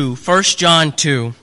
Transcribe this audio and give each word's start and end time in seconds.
1 0.00 0.42
John 0.44 0.92
2. 0.92 1.34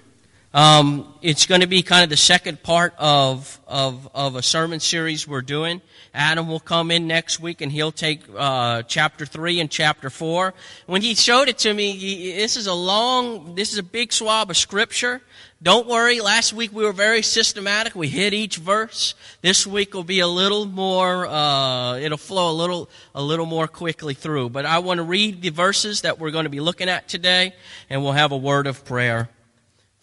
Um, 0.53 1.13
it's 1.21 1.45
going 1.45 1.59
to 1.59 1.67
be 1.67 1.81
kind 1.81 2.05
of 2.05 2.09
the 2.09 2.15
second 2.15 2.63
part 2.63 2.93
of, 2.97 3.59
of, 3.67 4.09
of 4.15 4.37
a 4.37 4.41
sermon 4.41 4.79
series 4.79 5.27
we're 5.27 5.41
doing. 5.41 5.81
Adam 6.13 6.47
will 6.47 6.61
come 6.61 6.89
in 6.89 7.05
next 7.05 7.41
week 7.41 7.59
and 7.59 7.69
he'll 7.69 7.91
take 7.91 8.21
uh, 8.37 8.83
chapter 8.83 9.25
3 9.25 9.59
and 9.59 9.69
chapter 9.69 10.09
4. 10.09 10.53
When 10.85 11.01
he 11.01 11.15
showed 11.15 11.49
it 11.49 11.57
to 11.57 11.73
me, 11.73 11.97
he, 11.97 12.31
this 12.31 12.55
is 12.55 12.67
a 12.67 12.73
long, 12.73 13.55
this 13.55 13.73
is 13.73 13.77
a 13.77 13.83
big 13.83 14.13
swab 14.13 14.49
of 14.49 14.55
scripture. 14.55 15.21
Don't 15.65 15.87
worry, 15.87 16.21
last 16.21 16.53
week 16.53 16.71
we 16.71 16.83
were 16.83 16.93
very 16.93 17.23
systematic. 17.23 17.95
We 17.95 18.07
hit 18.07 18.35
each 18.35 18.57
verse. 18.57 19.15
This 19.41 19.65
week 19.65 19.95
will 19.95 20.03
be 20.03 20.19
a 20.19 20.27
little 20.27 20.67
more, 20.67 21.25
uh, 21.25 21.97
it'll 21.97 22.19
flow 22.19 22.51
a 22.51 22.53
little, 22.53 22.87
a 23.15 23.23
little 23.23 23.47
more 23.47 23.67
quickly 23.67 24.13
through. 24.13 24.49
But 24.49 24.67
I 24.67 24.77
want 24.77 24.99
to 24.99 25.03
read 25.03 25.41
the 25.41 25.49
verses 25.49 26.01
that 26.01 26.19
we're 26.19 26.29
going 26.29 26.43
to 26.43 26.51
be 26.51 26.59
looking 26.59 26.87
at 26.87 27.07
today, 27.07 27.55
and 27.89 28.03
we'll 28.03 28.11
have 28.11 28.31
a 28.31 28.37
word 28.37 28.67
of 28.67 28.85
prayer. 28.85 29.27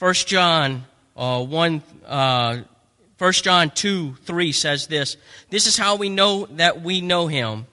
1 0.01 0.15
John 0.15 0.85
uh, 1.17 1.45
1, 1.45 1.83
uh, 2.07 2.63
1 3.19 3.33
John 3.35 3.71
2, 3.71 4.17
3 4.17 4.51
says 4.51 4.89
this, 4.89 5.17
This 5.51 5.69
is 5.69 5.79
how 5.79 5.95
we 5.95 6.09
know 6.09 6.47
that 6.47 6.83
we 6.83 7.01
know 7.01 7.29
him 7.29 7.69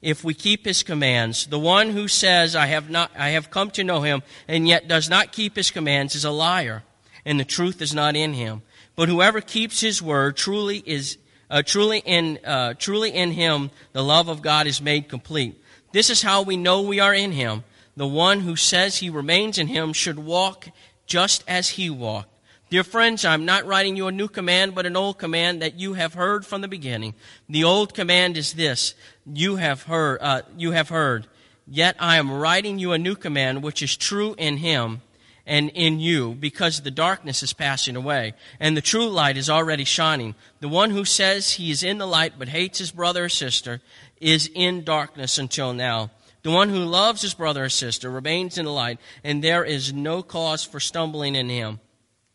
if 0.00 0.24
we 0.24 0.32
keep 0.32 0.64
his 0.64 0.82
commands. 0.82 1.44
The 1.44 1.58
one 1.58 1.90
who 1.90 2.08
says, 2.08 2.56
I 2.56 2.68
have 2.68 2.88
not, 2.88 3.10
I 3.18 3.30
have 3.30 3.50
come 3.50 3.70
to 3.72 3.84
know 3.84 4.00
him, 4.00 4.22
and 4.48 4.66
yet 4.66 4.88
does 4.88 5.10
not 5.10 5.30
keep 5.30 5.56
his 5.56 5.70
commands 5.70 6.14
is 6.14 6.24
a 6.24 6.30
liar 6.30 6.84
and 7.24 7.40
the 7.40 7.44
truth 7.44 7.80
is 7.80 7.94
not 7.94 8.16
in 8.16 8.34
him. 8.34 8.62
But 8.96 9.08
whoever 9.08 9.40
keeps 9.40 9.80
his 9.80 10.02
word 10.02 10.36
truly 10.36 10.82
is 10.84 11.18
uh, 11.50 11.62
truly 11.62 12.02
in 12.04 12.38
uh, 12.44 12.74
truly 12.74 13.10
in 13.10 13.32
him 13.32 13.70
the 13.92 14.02
love 14.02 14.28
of 14.28 14.42
God 14.42 14.66
is 14.66 14.80
made 14.80 15.08
complete. 15.08 15.60
This 15.92 16.10
is 16.10 16.22
how 16.22 16.42
we 16.42 16.56
know 16.56 16.82
we 16.82 17.00
are 17.00 17.14
in 17.14 17.32
him. 17.32 17.64
The 17.96 18.06
one 18.06 18.40
who 18.40 18.56
says 18.56 18.96
he 18.96 19.10
remains 19.10 19.58
in 19.58 19.68
him 19.68 19.92
should 19.92 20.18
walk 20.18 20.68
just 21.06 21.44
as 21.46 21.70
he 21.70 21.90
walked. 21.90 22.28
Dear 22.70 22.82
friends, 22.82 23.24
I'm 23.24 23.44
not 23.44 23.66
writing 23.66 23.94
you 23.94 24.08
a 24.08 24.12
new 24.12 24.26
command, 24.26 24.74
but 24.74 24.86
an 24.86 24.96
old 24.96 25.18
command 25.18 25.62
that 25.62 25.78
you 25.78 25.94
have 25.94 26.14
heard 26.14 26.44
from 26.44 26.60
the 26.60 26.66
beginning. 26.66 27.14
The 27.48 27.62
old 27.62 27.94
command 27.94 28.36
is 28.36 28.54
this: 28.54 28.94
you 29.26 29.56
have 29.56 29.84
heard, 29.84 30.18
uh, 30.20 30.42
you 30.56 30.72
have 30.72 30.88
heard. 30.88 31.26
Yet 31.66 31.96
I 31.98 32.16
am 32.16 32.30
writing 32.30 32.78
you 32.78 32.92
a 32.92 32.98
new 32.98 33.14
command, 33.14 33.62
which 33.62 33.82
is 33.82 33.96
true 33.96 34.34
in 34.36 34.58
him 34.58 35.00
and 35.46 35.70
in 35.70 36.00
you 36.00 36.34
because 36.34 36.80
the 36.80 36.90
darkness 36.90 37.42
is 37.42 37.52
passing 37.52 37.96
away 37.96 38.34
and 38.58 38.76
the 38.76 38.82
true 38.82 39.08
light 39.08 39.36
is 39.36 39.50
already 39.50 39.84
shining. 39.84 40.34
The 40.60 40.68
one 40.68 40.90
who 40.90 41.04
says 41.04 41.52
he 41.52 41.70
is 41.70 41.82
in 41.82 41.98
the 41.98 42.06
light 42.06 42.34
but 42.38 42.48
hates 42.48 42.78
his 42.78 42.90
brother 42.90 43.24
or 43.24 43.28
sister 43.28 43.80
is 44.20 44.50
in 44.54 44.84
darkness 44.84 45.38
until 45.38 45.72
now. 45.72 46.10
The 46.42 46.50
one 46.50 46.68
who 46.68 46.84
loves 46.84 47.22
his 47.22 47.34
brother 47.34 47.64
or 47.64 47.68
sister 47.68 48.10
remains 48.10 48.58
in 48.58 48.64
the 48.64 48.70
light 48.70 48.98
and 49.22 49.42
there 49.42 49.64
is 49.64 49.92
no 49.92 50.22
cause 50.22 50.64
for 50.64 50.80
stumbling 50.80 51.34
in 51.34 51.48
him. 51.48 51.80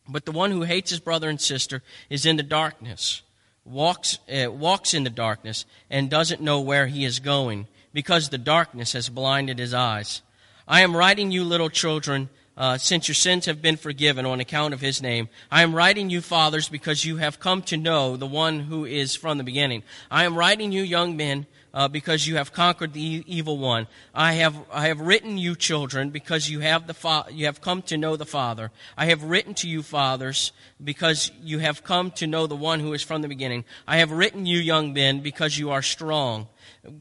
But 0.07 0.25
the 0.25 0.31
one 0.31 0.51
who 0.51 0.63
hates 0.63 0.89
his 0.89 0.99
brother 0.99 1.29
and 1.29 1.39
sister 1.39 1.83
is 2.09 2.25
in 2.25 2.37
the 2.37 2.43
darkness, 2.43 3.21
walks, 3.63 4.17
uh, 4.27 4.51
walks 4.51 4.93
in 4.93 5.03
the 5.03 5.11
darkness 5.11 5.65
and 5.89 6.09
doesn't 6.09 6.41
know 6.41 6.61
where 6.61 6.87
he 6.87 7.05
is 7.05 7.19
going 7.19 7.67
because 7.93 8.29
the 8.29 8.37
darkness 8.37 8.93
has 8.93 9.09
blinded 9.09 9.59
his 9.59 9.73
eyes. 9.73 10.21
I 10.67 10.81
am 10.81 10.95
writing 10.95 11.31
you 11.31 11.43
little 11.43 11.69
children 11.69 12.29
uh, 12.59 12.77
since 12.77 13.07
your 13.07 13.15
sins 13.15 13.45
have 13.45 13.61
been 13.61 13.77
forgiven 13.77 14.25
on 14.25 14.41
account 14.41 14.73
of 14.73 14.81
his 14.81 15.01
name. 15.01 15.29
I 15.49 15.63
am 15.63 15.73
writing 15.73 16.09
you, 16.09 16.19
fathers, 16.19 16.67
because 16.67 17.05
you 17.05 17.17
have 17.17 17.39
come 17.39 17.61
to 17.63 17.77
know 17.77 18.17
the 18.17 18.27
one 18.27 18.59
who 18.59 18.83
is 18.83 19.15
from 19.15 19.37
the 19.37 19.45
beginning. 19.45 19.81
I 20.11 20.25
am 20.25 20.37
writing 20.37 20.73
you, 20.73 20.83
young 20.83 21.15
men, 21.15 21.47
uh, 21.73 21.87
because 21.87 22.27
you 22.27 22.35
have 22.35 22.51
conquered 22.51 22.91
the 22.91 23.23
evil 23.25 23.57
one. 23.57 23.87
I 24.13 24.33
have, 24.33 24.57
I 24.73 24.87
have 24.87 24.99
written 24.99 25.37
you, 25.37 25.55
children, 25.55 26.09
because 26.09 26.49
you 26.49 26.59
have, 26.59 26.85
the 26.85 26.93
fa- 26.93 27.27
you 27.31 27.45
have 27.45 27.61
come 27.61 27.81
to 27.83 27.97
know 27.97 28.17
the 28.17 28.25
Father. 28.25 28.71
I 28.97 29.05
have 29.05 29.23
written 29.23 29.53
to 29.55 29.69
you, 29.69 29.81
fathers, 29.81 30.51
because 30.83 31.31
you 31.41 31.59
have 31.59 31.83
come 31.85 32.11
to 32.11 32.27
know 32.27 32.45
the 32.45 32.57
one 32.57 32.81
who 32.81 32.91
is 32.91 33.03
from 33.03 33.21
the 33.21 33.29
beginning. 33.29 33.63
I 33.87 33.97
have 33.97 34.11
written 34.11 34.45
you, 34.45 34.59
young 34.59 34.91
men, 34.91 35.21
because 35.21 35.57
you 35.57 35.71
are 35.71 35.81
strong. 35.81 36.47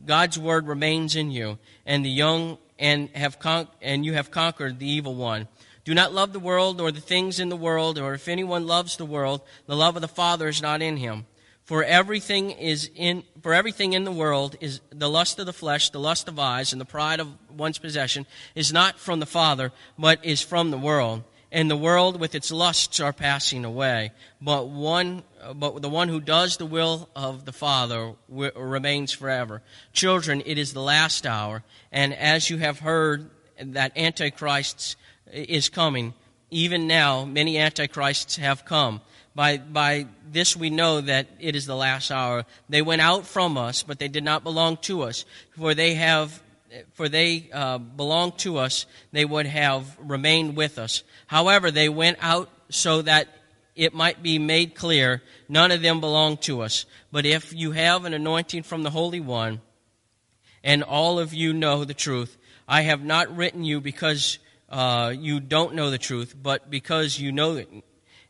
God's 0.07 0.39
word 0.39 0.69
remains 0.69 1.17
in 1.17 1.33
you, 1.33 1.59
and 1.85 2.05
the 2.05 2.11
young 2.11 2.59
and 2.79 3.09
have 3.11 3.39
con- 3.39 3.69
and 3.83 4.05
you 4.05 4.15
have 4.15 4.31
conquered 4.31 4.79
the 4.79 4.89
evil 4.89 5.15
one. 5.15 5.49
Do 5.85 5.95
not 5.95 6.13
love 6.13 6.33
the 6.33 6.41
world 6.41 6.81
or 6.81 6.93
the 6.93 7.01
things 7.01 7.41
in 7.41 7.49
the 7.49 7.57
world, 7.57 7.99
or 7.99 8.15
if 8.15 8.29
anyone 8.29 8.67
loves 8.67 8.97
the 8.97 9.07
world, 9.07 9.41
the 9.67 9.77
love 9.77 9.97
of 9.97 10.03
the 10.03 10.09
Father 10.09 10.49
is 10.49 10.61
not 10.61 10.83
in 10.83 10.97
him. 10.99 11.27
For 11.65 11.83
everything 11.85 12.51
is 12.51 12.91
in 12.95 13.25
for 13.43 13.53
everything 13.53 13.93
in 13.93 14.05
the 14.05 14.13
world 14.13 14.57
is 14.61 14.81
the 14.91 15.11
lust 15.11 15.39
of 15.39 15.47
the 15.47 15.53
flesh, 15.53 15.91
the 15.91 16.01
lust 16.01 16.29
of 16.29 16.39
eyes, 16.39 16.73
and 16.73 16.81
the 16.81 16.87
pride 16.87 17.21
of 17.21 17.29
one's 17.51 17.79
possession 17.79 18.27
is 18.55 18.73
not 18.73 18.99
from 18.99 19.21
the 19.21 19.27
Father, 19.27 19.73
but 19.99 20.25
is 20.25 20.41
from 20.41 20.71
the 20.71 20.79
world 20.79 21.25
and 21.51 21.71
the 21.71 21.77
world 21.77 22.21
with 22.21 22.35
its 22.35 22.51
lusts 22.51 23.01
are 23.01 23.13
passing 23.13 23.65
away. 23.65 24.13
But 24.41 24.69
one, 24.69 25.23
Uh, 25.41 25.55
but 25.55 25.83
the 25.83 25.89
one 25.89 26.09
who 26.09 26.21
does 26.21 26.57
the 26.57 26.67
will 26.67 27.09
of 27.15 27.45
the 27.45 27.53
Father 27.53 28.15
remains 28.29 29.13
forever. 29.13 29.63
Children, 29.93 30.43
it 30.47 30.59
is 30.59 30.73
the 30.73 30.83
last 30.83 31.27
hour, 31.27 31.63
and 31.93 32.15
as 32.15 32.51
you 32.51 32.59
have 32.59 32.81
heard 32.81 33.31
that 33.61 33.97
Antichrist 33.97 34.97
uh, 35.29 35.31
is 35.35 35.69
coming, 35.69 36.15
even 36.51 36.87
now 36.87 37.25
many 37.25 37.59
Antichrists 37.59 38.37
have 38.37 38.65
come. 38.65 39.01
By, 39.35 39.59
by 39.59 40.07
this 40.33 40.57
we 40.57 40.71
know 40.71 41.01
that 41.01 41.29
it 41.39 41.55
is 41.55 41.67
the 41.67 41.77
last 41.77 42.11
hour. 42.11 42.45
They 42.69 42.83
went 42.83 43.03
out 43.03 43.25
from 43.25 43.57
us, 43.57 43.83
but 43.83 43.99
they 43.99 44.09
did 44.09 44.25
not 44.25 44.43
belong 44.43 44.79
to 44.79 45.03
us, 45.03 45.25
for 45.57 45.75
they 45.75 45.95
have 45.95 46.43
uh, 46.73 46.79
for 46.93 47.09
they 47.09 47.49
uh, 47.53 47.79
belong 47.79 48.33
to 48.33 48.59
us, 48.59 48.87
they 49.13 49.25
would 49.25 49.47
have 49.47 49.97
remained 50.01 50.57
with 50.57 50.79
us. 50.79 51.03
However, 51.27 51.71
they 51.71 51.89
went 51.89 52.19
out 52.21 52.51
so 52.69 53.03
that 53.03 53.29
it 53.79 53.95
might 53.95 54.23
be 54.23 54.39
made 54.39 54.75
clear 54.75 55.23
none 55.49 55.71
of 55.71 55.81
them 55.81 56.01
belong 56.01 56.37
to 56.39 56.61
us. 56.61 56.85
But 57.13 57.25
if 57.25 57.55
you 57.55 57.71
have 57.73 58.05
an 58.05 58.13
anointing 58.13 58.65
from 58.65 58.83
the 58.83 58.91
Holy 58.91 59.21
One, 59.21 59.61
and 60.65 60.83
all 60.83 61.21
of 61.21 61.33
you 61.33 61.53
know 61.53 61.85
the 61.85 61.95
truth, 61.95 62.37
I 62.67 62.83
have 62.83 63.03
not 63.03 63.35
written 63.35 63.63
you 63.65 63.81
because 63.81 64.41
uh, 64.69 65.15
you 65.17 65.39
don't 65.39 65.75
know 65.75 65.91
the 65.91 65.99
truth, 65.99 66.35
but 66.43 66.69
because 66.69 67.19
you 67.19 67.31
know 67.31 67.55
it, 67.55 67.69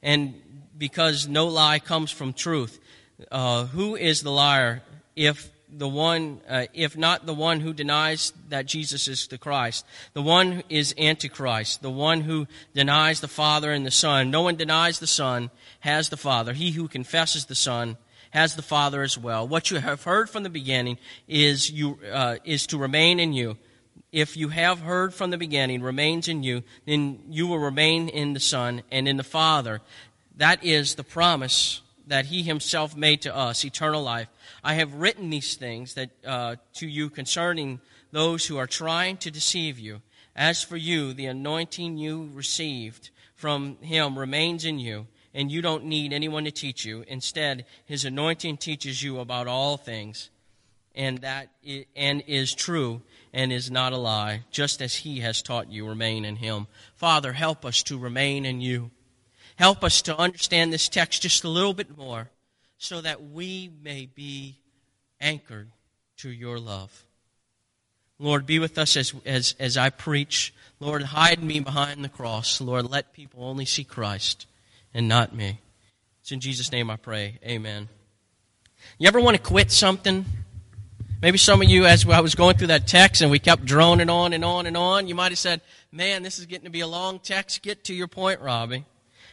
and 0.03 0.35
because 0.77 1.27
no 1.27 1.47
lie 1.47 1.79
comes 1.79 2.11
from 2.11 2.33
truth. 2.35 2.79
Uh, 3.33 3.65
who 3.65 3.97
is 3.97 4.23
the 4.23 4.31
liar 4.31 4.83
if 5.17 5.51
the 5.71 5.89
one, 5.89 6.41
uh, 6.49 6.67
if 6.73 6.97
not 6.97 7.27
the 7.27 7.35
one 7.35 7.61
who 7.61 7.73
denies 7.73 8.33
that 8.49 8.67
Jesus 8.67 9.09
is 9.09 9.27
the 9.27 9.39
Christ. 9.39 9.85
The 10.15 10.23
one 10.23 10.63
is 10.69 10.95
Antichrist, 10.99 11.83
the 11.83 11.91
one 11.91 12.23
who 12.23 12.47
denies 12.75 13.21
the 13.21 13.29
Father 13.29 13.73
and 13.73 13.85
the 13.85 13.91
Son. 13.91 14.31
No 14.31 14.43
one 14.43 14.57
denies 14.57 14.99
the 14.99 15.07
Son, 15.07 15.51
has 15.81 16.09
the 16.09 16.17
Father. 16.17 16.53
He 16.53 16.71
who 16.71 16.89
confesses 16.89 17.47
the 17.47 17.55
Son 17.55 17.97
has 18.31 18.57
the 18.57 18.63
Father 18.63 19.03
as 19.03 19.17
well. 19.17 19.47
What 19.47 19.71
you 19.71 19.79
have 19.79 20.05
heard 20.05 20.29
from 20.29 20.43
the 20.43 20.51
beginning 20.51 20.99
is, 21.27 21.71
you, 21.71 21.99
uh, 22.13 22.37
is 22.45 22.67
to 22.69 22.79
remain 22.79 23.21
in 23.21 23.33
you. 23.33 23.57
If 24.11 24.37
you 24.37 24.49
have 24.49 24.81
heard 24.81 25.13
from 25.13 25.31
the 25.31 25.39
beginning 25.39 25.83
remains 25.83 26.29
in 26.29 26.43
you, 26.43 26.63
then 26.87 27.21
you 27.29 27.47
will 27.47 27.59
remain 27.59 28.09
in 28.09 28.33
the 28.33 28.41
Son 28.41 28.83
and 28.91 29.07
in 29.07 29.17
the 29.17 29.25
Father. 29.25 29.81
That 30.37 30.65
is 30.65 30.95
the 30.95 31.05
promise 31.05 31.83
that 32.09 32.27
He 32.27 32.43
Himself 32.43 32.97
made 32.97 33.23
to 33.23 33.35
us, 33.35 33.65
eternal 33.65 34.03
life. 34.03 34.29
I 34.65 34.75
have 34.75 34.95
written 34.95 35.31
these 35.31 35.55
things 35.55 35.95
that, 35.95 36.11
uh, 36.27 36.57
to 36.75 36.87
you 36.87 37.11
concerning 37.11 37.81
those 38.11 38.47
who 38.47 38.57
are 38.57 38.67
trying 38.67 39.17
to 39.19 39.31
deceive 39.31 39.79
you. 39.79 40.03
As 40.35 40.63
for 40.63 40.77
you, 40.77 41.13
the 41.13 41.27
anointing 41.27 41.97
you 41.97 42.31
received 42.33 43.11
from 43.35 43.77
him 43.83 44.19
remains 44.19 44.65
in 44.65 44.79
you, 44.79 45.07
and 45.35 45.51
you 45.51 45.63
don't 45.63 45.85
need 45.85 46.13
anyone 46.13 46.45
to 46.45 46.51
teach 46.51 46.85
you. 46.85 47.05
Instead, 47.07 47.65
his 47.85 48.05
anointing 48.05 48.57
teaches 48.57 49.03
you 49.03 49.21
about 49.21 49.47
all 49.47 49.77
things, 49.77 50.31
and 50.95 51.19
that 51.19 51.51
is, 51.63 51.85
and 51.95 52.23
is 52.27 52.55
true 52.55 53.03
and 53.33 53.53
is 53.53 53.71
not 53.71 53.93
a 53.93 53.97
lie, 53.97 54.43
just 54.51 54.81
as 54.81 54.95
he 54.97 55.21
has 55.21 55.43
taught 55.43 55.71
you. 55.71 55.87
Remain 55.87 56.25
in 56.25 56.37
him. 56.37 56.67
Father, 56.95 57.33
help 57.33 57.65
us 57.65 57.83
to 57.85 57.99
remain 57.99 58.47
in 58.47 58.61
you. 58.61 58.91
Help 59.59 59.83
us 59.83 60.03
to 60.03 60.17
understand 60.17 60.73
this 60.73 60.89
text 60.89 61.23
just 61.23 61.43
a 61.43 61.49
little 61.49 61.75
bit 61.75 61.99
more 61.99 62.31
so 62.79 63.01
that 63.01 63.25
we 63.25 63.69
may 63.83 64.07
be 64.07 64.57
anchored 65.21 65.69
to 66.17 66.31
your 66.31 66.61
love. 66.61 67.05
Lord, 68.21 68.47
be 68.47 68.61
with 68.61 68.79
us 68.79 68.97
as, 68.97 69.13
as, 69.27 69.57
as 69.59 69.77
I 69.77 69.91
preach. 69.91 70.55
Lord, 70.79 71.03
hide 71.03 71.43
me 71.43 71.59
behind 71.59 72.05
the 72.05 72.09
cross. 72.09 72.61
Lord, 72.61 72.89
let 72.89 73.13
people 73.13 73.45
only 73.45 73.65
see 73.65 73.83
Christ 73.83 74.47
and 74.95 75.09
not 75.09 75.35
me. 75.35 75.59
It's 76.21 76.31
in 76.31 76.39
Jesus' 76.39 76.71
name 76.71 76.89
I 76.89 76.95
pray. 76.95 77.41
Amen. 77.45 77.89
You 78.97 79.09
ever 79.09 79.21
want 79.21 79.37
to 79.37 79.43
quit 79.43 79.73
something? 79.73 80.25
Maybe 81.21 81.37
some 81.37 81.61
of 81.63 81.69
you, 81.69 81.85
as 81.85 82.09
I 82.09 82.21
was 82.21 82.37
going 82.37 82.57
through 82.59 82.69
that 82.69 82.87
text 82.87 83.23
and 83.23 83.31
we 83.33 83.41
kept 83.41 83.65
droning 83.65 84.09
on 84.09 84.33
and 84.33 84.45
on 84.45 84.67
and 84.67 84.77
on, 84.77 85.09
you 85.09 85.17
might 85.17 85.33
have 85.33 85.39
said, 85.39 85.63
Man, 85.91 86.23
this 86.23 86.39
is 86.39 86.47
getting 86.47 86.67
to 86.67 86.71
be 86.71 86.81
a 86.81 86.87
long 86.87 87.19
text. 87.19 87.61
Get 87.63 87.83
to 87.85 87.95
your 87.95 88.07
point, 88.07 88.41
Robbie. 88.41 88.85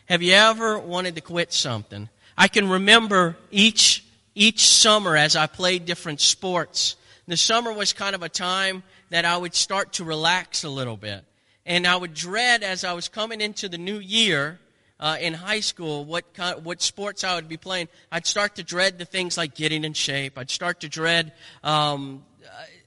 Have 0.08 0.22
you 0.22 0.34
ever 0.34 0.78
wanted 0.78 1.16
to 1.16 1.22
quit 1.22 1.52
something? 1.52 2.10
I 2.38 2.48
can 2.48 2.70
remember 2.70 3.38
each, 3.50 4.06
each 4.36 4.68
summer 4.68 5.18
as 5.18 5.36
I 5.36 5.48
played 5.48 5.86
different 5.86 6.22
sports. 6.22 6.96
The 7.28 7.36
summer 7.36 7.74
was 7.74 7.92
kind 7.92 8.14
of 8.14 8.22
a 8.22 8.30
time 8.30 8.84
that 9.10 9.26
I 9.26 9.36
would 9.36 9.56
start 9.56 9.94
to 9.94 10.04
relax 10.04 10.64
a 10.64 10.70
little 10.70 10.96
bit. 10.96 11.24
And 11.66 11.88
I 11.88 11.96
would 11.96 12.14
dread 12.14 12.62
as 12.62 12.84
I 12.84 12.94
was 12.94 13.08
coming 13.08 13.42
into 13.42 13.68
the 13.68 13.80
new 13.80 13.98
year 13.98 14.60
uh, 15.00 15.18
in 15.20 15.34
high 15.34 15.62
school 15.62 16.06
what, 16.06 16.36
kind, 16.36 16.64
what 16.64 16.84
sports 16.84 17.24
I 17.24 17.34
would 17.34 17.50
be 17.50 17.58
playing. 17.58 17.88
I'd 18.12 18.28
start 18.28 18.58
to 18.58 18.64
dread 18.64 19.00
the 19.00 19.06
things 19.06 19.40
like 19.40 19.56
getting 19.56 19.84
in 19.84 19.94
shape. 19.94 20.38
I'd 20.38 20.52
start 20.52 20.82
to 20.82 20.88
dread. 20.88 21.32
Um, 21.64 22.24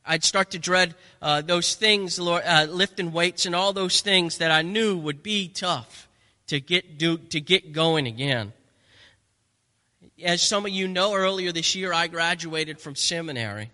I'd 0.07 0.23
start 0.23 0.53
to 0.53 0.61
dread 0.61 0.95
uh, 1.21 1.43
those 1.43 1.75
things, 1.75 2.21
uh, 2.21 2.67
lifting 2.71 3.11
weights 3.11 3.45
and 3.45 3.57
all 3.57 3.73
those 3.73 4.03
things 4.03 4.39
that 4.39 4.53
I 4.53 4.63
knew 4.63 4.97
would 4.97 5.25
be 5.25 5.49
tough 5.49 6.08
to 6.49 6.61
get 6.61 6.99
do, 6.99 7.17
to 7.19 7.41
get 7.41 7.73
going 7.73 8.07
again. 8.07 8.53
As 10.23 10.43
some 10.43 10.67
of 10.67 10.73
you 10.73 10.89
know, 10.89 11.15
earlier 11.15 11.53
this 11.53 11.75
year 11.75 11.93
I 11.93 12.09
graduated 12.09 12.81
from 12.81 12.97
seminary. 12.97 13.71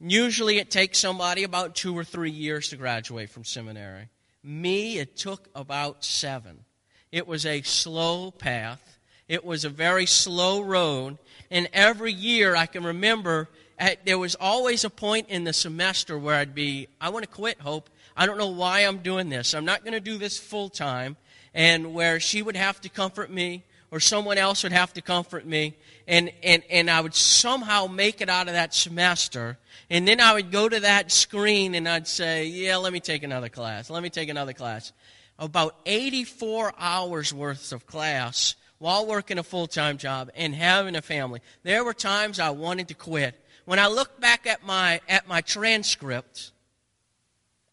Usually 0.00 0.58
it 0.58 0.70
takes 0.70 0.98
somebody 0.98 1.42
about 1.42 1.74
two 1.74 1.96
or 1.96 2.04
three 2.04 2.30
years 2.30 2.68
to 2.70 2.76
graduate 2.76 3.30
from 3.30 3.44
seminary. 3.44 4.08
Me, 4.42 4.98
it 4.98 5.16
took 5.16 5.48
about 5.54 6.04
seven. 6.04 6.64
It 7.12 7.26
was 7.26 7.44
a 7.44 7.62
slow 7.62 8.30
path. 8.30 8.98
It 9.28 9.44
was 9.44 9.64
a 9.64 9.68
very 9.68 10.06
slow 10.06 10.62
road. 10.62 11.18
And 11.50 11.68
every 11.72 12.12
year 12.12 12.56
I 12.56 12.66
can 12.66 12.84
remember 12.84 13.48
at, 13.78 14.06
there 14.06 14.18
was 14.18 14.36
always 14.36 14.84
a 14.84 14.90
point 14.90 15.28
in 15.28 15.44
the 15.44 15.52
semester 15.52 16.18
where 16.18 16.36
I'd 16.36 16.54
be, 16.54 16.88
I 17.00 17.10
want 17.10 17.24
to 17.24 17.30
quit, 17.30 17.60
Hope. 17.60 17.90
I 18.16 18.26
don't 18.26 18.38
know 18.38 18.48
why 18.48 18.80
I'm 18.80 18.98
doing 18.98 19.28
this. 19.28 19.54
I'm 19.54 19.64
not 19.64 19.82
going 19.82 19.94
to 19.94 20.00
do 20.00 20.18
this 20.18 20.38
full 20.38 20.68
time. 20.68 21.16
And 21.54 21.94
where 21.94 22.20
she 22.20 22.42
would 22.42 22.56
have 22.56 22.80
to 22.82 22.88
comfort 22.88 23.30
me 23.30 23.64
or 23.90 23.98
someone 23.98 24.38
else 24.38 24.62
would 24.62 24.72
have 24.72 24.92
to 24.94 25.02
comfort 25.02 25.44
me. 25.44 25.76
And, 26.06 26.30
and, 26.42 26.62
and 26.70 26.90
I 26.90 27.00
would 27.00 27.14
somehow 27.14 27.86
make 27.86 28.20
it 28.20 28.28
out 28.28 28.46
of 28.46 28.54
that 28.54 28.72
semester. 28.72 29.58
And 29.88 30.06
then 30.06 30.20
I 30.20 30.34
would 30.34 30.52
go 30.52 30.68
to 30.68 30.80
that 30.80 31.10
screen 31.10 31.74
and 31.74 31.88
I'd 31.88 32.06
say, 32.06 32.46
yeah, 32.46 32.76
let 32.76 32.92
me 32.92 33.00
take 33.00 33.22
another 33.22 33.48
class. 33.48 33.90
Let 33.90 34.02
me 34.02 34.10
take 34.10 34.28
another 34.28 34.52
class 34.52 34.92
about 35.40 35.74
84 35.86 36.74
hours 36.78 37.32
worth 37.32 37.72
of 37.72 37.86
class 37.86 38.54
while 38.78 39.06
working 39.06 39.38
a 39.38 39.42
full 39.42 39.66
time 39.66 39.96
job 39.96 40.30
and 40.36 40.54
having 40.54 40.94
a 40.94 41.02
family. 41.02 41.40
There 41.62 41.82
were 41.82 41.94
times 41.94 42.38
I 42.38 42.50
wanted 42.50 42.88
to 42.88 42.94
quit. 42.94 43.34
When 43.64 43.78
I 43.78 43.88
look 43.88 44.20
back 44.20 44.46
at 44.46 44.64
my, 44.64 45.00
at 45.08 45.26
my 45.26 45.40
transcript, 45.40 46.52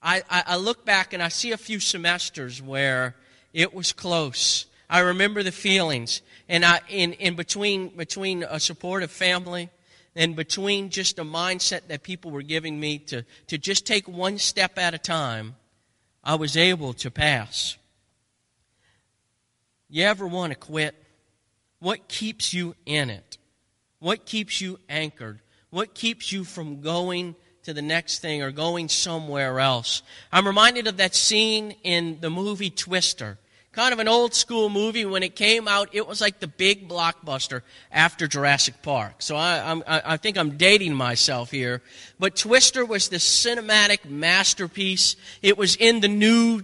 I, 0.02 0.24
I, 0.30 0.44
I 0.48 0.56
look 0.58 0.86
back 0.86 1.14
and 1.14 1.22
I 1.22 1.28
see 1.28 1.52
a 1.52 1.58
few 1.58 1.80
semesters 1.80 2.62
where 2.62 3.16
it 3.54 3.74
was 3.74 3.94
close. 3.94 4.66
I 4.90 5.00
remember 5.00 5.44
the 5.44 5.52
feelings. 5.52 6.22
And 6.50 6.64
I, 6.64 6.80
in, 6.90 7.14
in 7.14 7.36
between, 7.36 7.90
between 7.90 8.44
a 8.44 8.60
supportive 8.60 9.12
family 9.12 9.70
and 10.16 10.36
between 10.36 10.90
just 10.90 11.20
a 11.20 11.24
mindset 11.24 11.88
that 11.88 12.04
people 12.04 12.32
were 12.32 12.42
giving 12.42 12.80
me 12.80 13.00
to, 13.00 13.24
to 13.48 13.58
just 13.58 13.86
take 13.86 14.08
one 14.08 14.38
step 14.38 14.78
at 14.78 14.94
a 14.94 14.98
time, 14.98 15.56
I 16.24 16.36
was 16.36 16.58
able 16.58 16.94
to 16.94 17.12
pass. 17.12 17.78
You 19.90 20.06
ever 20.06 20.28
want 20.28 20.54
to 20.54 20.60
quit? 20.60 20.96
What 21.80 22.08
keeps 22.08 22.54
you 22.54 22.76
in 22.86 23.10
it? 23.10 23.38
What 24.00 24.26
keeps 24.26 24.60
you 24.60 24.80
anchored? 24.90 25.40
What 25.70 25.94
keeps 25.94 26.32
you 26.32 26.44
from 26.44 26.82
going 26.82 27.36
to 27.68 27.74
the 27.74 27.82
next 27.82 28.20
thing 28.20 28.42
or 28.42 28.52
going 28.52 28.90
somewhere 28.90 29.60
else? 29.60 30.02
I'm 30.32 30.48
reminded 30.48 30.88
of 30.88 30.98
that 30.98 31.14
scene 31.14 31.76
in 31.84 32.18
the 32.22 32.30
movie 32.30 32.70
Twister 32.70 33.38
kind 33.78 33.94
of 33.94 34.00
an 34.00 34.08
old 34.08 34.34
school 34.34 34.70
movie. 34.70 35.06
When 35.06 35.22
it 35.22 35.36
came 35.36 35.68
out, 35.68 35.90
it 35.92 36.08
was 36.08 36.20
like 36.20 36.40
the 36.40 36.48
big 36.48 36.90
blockbuster 36.90 37.62
after 37.92 38.26
Jurassic 38.26 38.82
Park. 38.82 39.22
So 39.22 39.36
I, 39.36 39.84
I 39.86 40.18
think 40.18 40.36
I'm 40.36 40.58
dating 40.58 40.96
myself 40.96 41.52
here. 41.52 41.84
But 42.18 42.36
Twister 42.36 42.84
was 42.84 43.10
the 43.10 43.18
cinematic 43.18 44.04
masterpiece. 44.10 45.16
It 45.44 45.60
was 45.60 45.76
in 45.76 46.00
the 46.00 46.08
new 46.08 46.64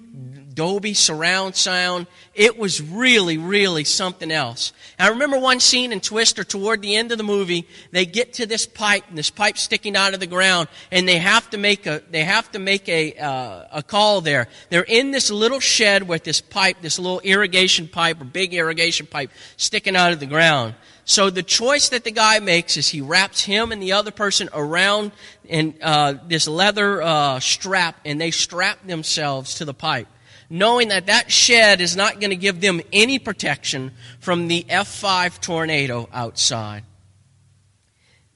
Dolby 0.53 0.93
surround 0.93 1.55
sound. 1.55 2.07
It 2.33 2.57
was 2.57 2.81
really, 2.81 3.37
really 3.37 3.83
something 3.83 4.31
else. 4.31 4.73
I 4.99 5.09
remember 5.09 5.39
one 5.39 5.59
scene 5.59 5.91
in 5.91 5.99
Twister 5.99 6.43
toward 6.43 6.81
the 6.81 6.95
end 6.95 7.11
of 7.11 7.17
the 7.17 7.23
movie. 7.23 7.67
They 7.91 8.05
get 8.05 8.33
to 8.33 8.45
this 8.45 8.65
pipe, 8.65 9.03
and 9.09 9.17
this 9.17 9.29
pipe 9.29 9.57
sticking 9.57 9.95
out 9.95 10.13
of 10.13 10.19
the 10.19 10.27
ground, 10.27 10.67
and 10.91 11.07
they 11.07 11.17
have 11.17 11.49
to 11.51 11.57
make 11.57 11.85
a 11.85 12.01
they 12.11 12.23
have 12.23 12.51
to 12.51 12.59
make 12.59 12.87
a 12.89 13.15
uh, 13.15 13.65
a 13.71 13.83
call 13.83 14.21
there. 14.21 14.47
They're 14.69 14.83
in 14.83 15.11
this 15.11 15.31
little 15.31 15.59
shed 15.59 16.07
with 16.07 16.23
this 16.23 16.41
pipe, 16.41 16.77
this 16.81 16.99
little 16.99 17.21
irrigation 17.21 17.87
pipe 17.87 18.21
or 18.21 18.25
big 18.25 18.53
irrigation 18.53 19.07
pipe 19.07 19.31
sticking 19.57 19.95
out 19.95 20.13
of 20.13 20.19
the 20.19 20.25
ground. 20.25 20.75
So 21.05 21.29
the 21.29 21.43
choice 21.43 21.89
that 21.89 22.05
the 22.05 22.11
guy 22.11 22.39
makes 22.39 22.77
is 22.77 22.87
he 22.87 23.01
wraps 23.01 23.43
him 23.43 23.71
and 23.71 23.81
the 23.81 23.91
other 23.91 24.11
person 24.11 24.49
around 24.53 25.11
in 25.43 25.75
uh, 25.81 26.15
this 26.27 26.47
leather 26.47 27.01
uh, 27.01 27.39
strap, 27.39 27.99
and 28.05 28.21
they 28.21 28.31
strap 28.31 28.85
themselves 28.87 29.55
to 29.55 29.65
the 29.65 29.73
pipe 29.73 30.07
knowing 30.49 30.89
that 30.89 31.07
that 31.07 31.31
shed 31.31 31.81
is 31.81 31.95
not 31.95 32.19
going 32.19 32.29
to 32.29 32.35
give 32.35 32.61
them 32.61 32.81
any 32.91 33.19
protection 33.19 33.91
from 34.19 34.47
the 34.47 34.63
F5 34.69 35.39
tornado 35.39 36.07
outside. 36.13 36.83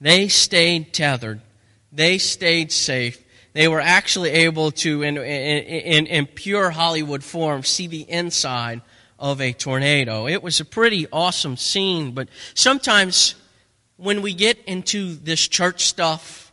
They 0.00 0.28
stayed 0.28 0.92
tethered. 0.92 1.40
They 1.92 2.18
stayed 2.18 2.70
safe. 2.72 3.24
They 3.52 3.66
were 3.66 3.80
actually 3.80 4.30
able 4.30 4.70
to, 4.72 5.02
in, 5.02 5.16
in, 5.16 6.06
in, 6.06 6.26
pure 6.26 6.70
Hollywood 6.70 7.24
form, 7.24 7.64
see 7.64 7.86
the 7.86 8.02
inside 8.02 8.82
of 9.18 9.40
a 9.40 9.52
tornado. 9.52 10.28
It 10.28 10.42
was 10.42 10.60
a 10.60 10.64
pretty 10.64 11.08
awesome 11.12 11.56
scene, 11.56 12.12
but 12.12 12.28
sometimes 12.54 13.34
when 13.96 14.22
we 14.22 14.32
get 14.32 14.62
into 14.66 15.14
this 15.14 15.48
church 15.48 15.86
stuff, 15.86 16.52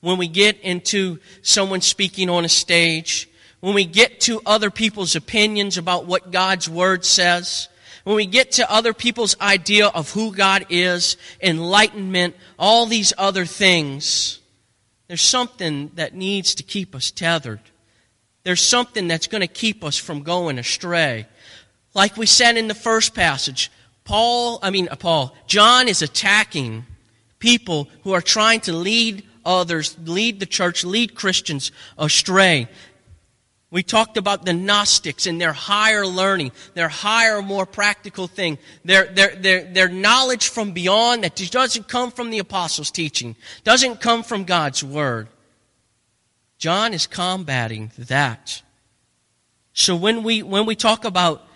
when 0.00 0.18
we 0.18 0.26
get 0.26 0.58
into 0.60 1.20
someone 1.42 1.82
speaking 1.82 2.28
on 2.28 2.44
a 2.44 2.48
stage, 2.48 3.29
when 3.60 3.74
we 3.74 3.84
get 3.84 4.20
to 4.22 4.40
other 4.44 4.70
people's 4.70 5.16
opinions 5.16 5.76
about 5.76 6.06
what 6.06 6.30
God's 6.30 6.68
Word 6.68 7.04
says, 7.04 7.68
when 8.04 8.16
we 8.16 8.26
get 8.26 8.52
to 8.52 8.70
other 8.70 8.94
people's 8.94 9.38
idea 9.40 9.86
of 9.88 10.10
who 10.12 10.32
God 10.32 10.66
is, 10.70 11.16
enlightenment, 11.42 12.34
all 12.58 12.86
these 12.86 13.12
other 13.18 13.44
things, 13.44 14.40
there's 15.08 15.20
something 15.20 15.90
that 15.94 16.14
needs 16.14 16.54
to 16.56 16.62
keep 16.62 16.94
us 16.94 17.10
tethered. 17.10 17.60
There's 18.42 18.62
something 18.62 19.06
that's 19.06 19.26
going 19.26 19.42
to 19.42 19.46
keep 19.46 19.84
us 19.84 19.98
from 19.98 20.22
going 20.22 20.58
astray. 20.58 21.26
Like 21.92 22.16
we 22.16 22.26
said 22.26 22.56
in 22.56 22.68
the 22.68 22.74
first 22.74 23.14
passage, 23.14 23.70
Paul, 24.04 24.58
I 24.62 24.70
mean, 24.70 24.88
uh, 24.88 24.96
Paul, 24.96 25.36
John 25.46 25.88
is 25.88 26.00
attacking 26.00 26.86
people 27.38 27.88
who 28.02 28.12
are 28.12 28.22
trying 28.22 28.60
to 28.60 28.72
lead 28.72 29.24
others, 29.44 29.96
lead 30.04 30.40
the 30.40 30.46
church, 30.46 30.84
lead 30.84 31.14
Christians 31.14 31.72
astray. 31.98 32.68
We 33.70 33.84
talked 33.84 34.16
about 34.16 34.44
the 34.44 34.52
Gnostics 34.52 35.26
and 35.26 35.40
their 35.40 35.52
higher 35.52 36.04
learning, 36.04 36.50
their 36.74 36.88
higher, 36.88 37.40
more 37.40 37.66
practical 37.66 38.26
thing, 38.26 38.58
their, 38.84 39.06
their, 39.06 39.36
their, 39.36 39.64
their 39.64 39.88
knowledge 39.88 40.48
from 40.48 40.72
beyond 40.72 41.22
that 41.22 41.36
doesn't 41.50 41.86
come 41.86 42.10
from 42.10 42.30
the 42.30 42.40
apostles' 42.40 42.90
teaching, 42.90 43.36
doesn't 43.62 44.00
come 44.00 44.24
from 44.24 44.42
God's 44.44 44.82
Word. 44.82 45.28
John 46.58 46.92
is 46.92 47.06
combating 47.06 47.92
that. 47.96 48.62
So 49.72 49.94
when 49.94 50.24
we, 50.24 50.42
when 50.42 50.66
we 50.66 50.74
talk 50.74 51.04
about 51.04 51.46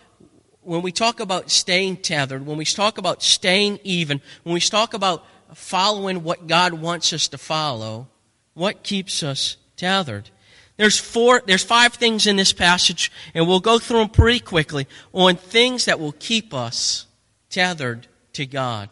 when 0.65 0.81
we 0.81 0.93
talk 0.93 1.21
about 1.21 1.51
staying 1.51 1.99
tethered, 1.99 2.47
when 2.47 2.57
we 2.57 2.65
talk 2.65 2.97
about 2.99 3.23
staying 3.23 3.79
even, 3.85 4.21
when 4.43 4.55
we 4.55 4.61
talk 4.61 4.95
about 4.95 5.25
following 5.55 6.25
what 6.25 6.47
God 6.47 6.73
wants 6.73 7.13
us 7.13 7.29
to 7.29 7.39
follow, 7.39 8.09
what 8.55 8.83
keeps 8.83 9.23
us 9.23 9.59
tethered? 9.77 10.31
There's 10.77 10.99
four, 10.99 11.43
there's 11.47 11.63
five 11.63 11.95
things 11.95 12.27
in 12.27 12.37
this 12.37 12.53
passage, 12.53 13.13
and 13.33 13.47
we'll 13.47 13.61
go 13.61 13.79
through 13.79 14.01
them 14.01 14.09
pretty 14.09 14.41
quickly 14.41 14.89
on 15.13 15.37
things 15.37 15.85
that 15.85 16.01
will 16.01 16.13
keep 16.13 16.53
us 16.53 17.07
tethered 17.49 18.09
to 18.33 18.45
God. 18.45 18.89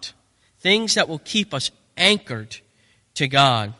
Things 0.60 0.94
that 0.94 1.08
will 1.08 1.18
keep 1.18 1.52
us 1.52 1.72
anchored 1.96 2.56
to 3.14 3.26
God. 3.26 3.74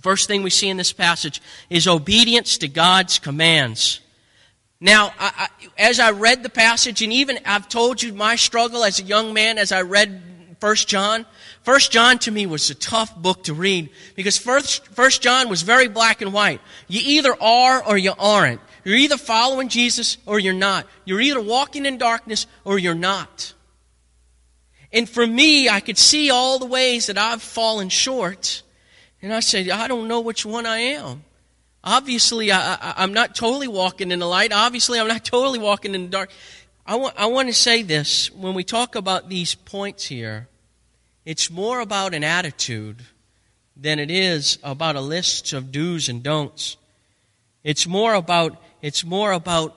First 0.00 0.28
thing 0.28 0.42
we 0.42 0.50
see 0.50 0.68
in 0.68 0.76
this 0.76 0.92
passage 0.92 1.42
is 1.68 1.86
obedience 1.86 2.58
to 2.58 2.68
God's 2.68 3.18
commands. 3.18 4.00
Now, 4.80 5.12
I, 5.18 5.48
I, 5.48 5.48
as 5.78 6.00
I 6.00 6.12
read 6.12 6.42
the 6.42 6.48
passage, 6.48 7.02
and 7.02 7.12
even 7.12 7.38
I've 7.44 7.68
told 7.68 8.02
you 8.02 8.12
my 8.12 8.36
struggle 8.36 8.84
as 8.84 9.00
a 9.00 9.04
young 9.04 9.32
man 9.32 9.58
as 9.58 9.70
I 9.70 9.82
read 9.82 10.31
First 10.62 10.86
John, 10.86 11.26
First 11.64 11.90
John 11.90 12.20
to 12.20 12.30
me 12.30 12.46
was 12.46 12.70
a 12.70 12.76
tough 12.76 13.16
book 13.16 13.42
to 13.44 13.52
read 13.52 13.90
because 14.14 14.38
First, 14.38 14.86
First 14.94 15.20
John 15.20 15.48
was 15.48 15.62
very 15.62 15.88
black 15.88 16.22
and 16.22 16.32
white. 16.32 16.60
You 16.86 17.00
either 17.04 17.34
are 17.42 17.84
or 17.84 17.98
you 17.98 18.12
aren't. 18.16 18.60
You're 18.84 18.94
either 18.94 19.16
following 19.16 19.68
Jesus 19.68 20.18
or 20.24 20.38
you're 20.38 20.54
not. 20.54 20.86
You're 21.04 21.20
either 21.20 21.40
walking 21.40 21.84
in 21.84 21.98
darkness 21.98 22.46
or 22.64 22.78
you're 22.78 22.94
not. 22.94 23.54
And 24.92 25.08
for 25.08 25.26
me, 25.26 25.68
I 25.68 25.80
could 25.80 25.98
see 25.98 26.30
all 26.30 26.60
the 26.60 26.66
ways 26.66 27.06
that 27.06 27.18
I've 27.18 27.42
fallen 27.42 27.88
short. 27.88 28.62
And 29.20 29.34
I 29.34 29.40
said, 29.40 29.68
I 29.68 29.88
don't 29.88 30.06
know 30.06 30.20
which 30.20 30.46
one 30.46 30.64
I 30.64 30.78
am. 30.78 31.24
Obviously, 31.82 32.52
I, 32.52 33.02
am 33.02 33.12
not 33.12 33.34
totally 33.34 33.66
walking 33.66 34.12
in 34.12 34.20
the 34.20 34.28
light. 34.28 34.52
Obviously, 34.52 35.00
I'm 35.00 35.08
not 35.08 35.24
totally 35.34 35.58
walking 35.58 35.96
in 35.96 36.02
the 36.04 36.08
dark. 36.08 36.30
I 36.86 36.94
want, 36.94 37.16
I 37.18 37.26
want 37.26 37.48
to 37.48 37.52
say 37.52 37.82
this 37.82 38.30
when 38.30 38.54
we 38.54 38.62
talk 38.62 38.94
about 38.94 39.28
these 39.28 39.56
points 39.56 40.06
here. 40.06 40.46
It's 41.24 41.50
more 41.50 41.80
about 41.80 42.14
an 42.14 42.24
attitude 42.24 43.02
than 43.76 43.98
it 43.98 44.10
is 44.10 44.58
about 44.62 44.96
a 44.96 45.00
list 45.00 45.52
of 45.52 45.70
do's 45.70 46.08
and 46.08 46.22
don'ts. 46.22 46.76
It's 47.62 47.86
more 47.86 48.14
about, 48.14 48.60
it's 48.80 49.04
more 49.04 49.32
about 49.32 49.76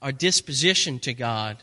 our 0.00 0.12
disposition 0.12 0.98
to 1.00 1.12
God 1.12 1.56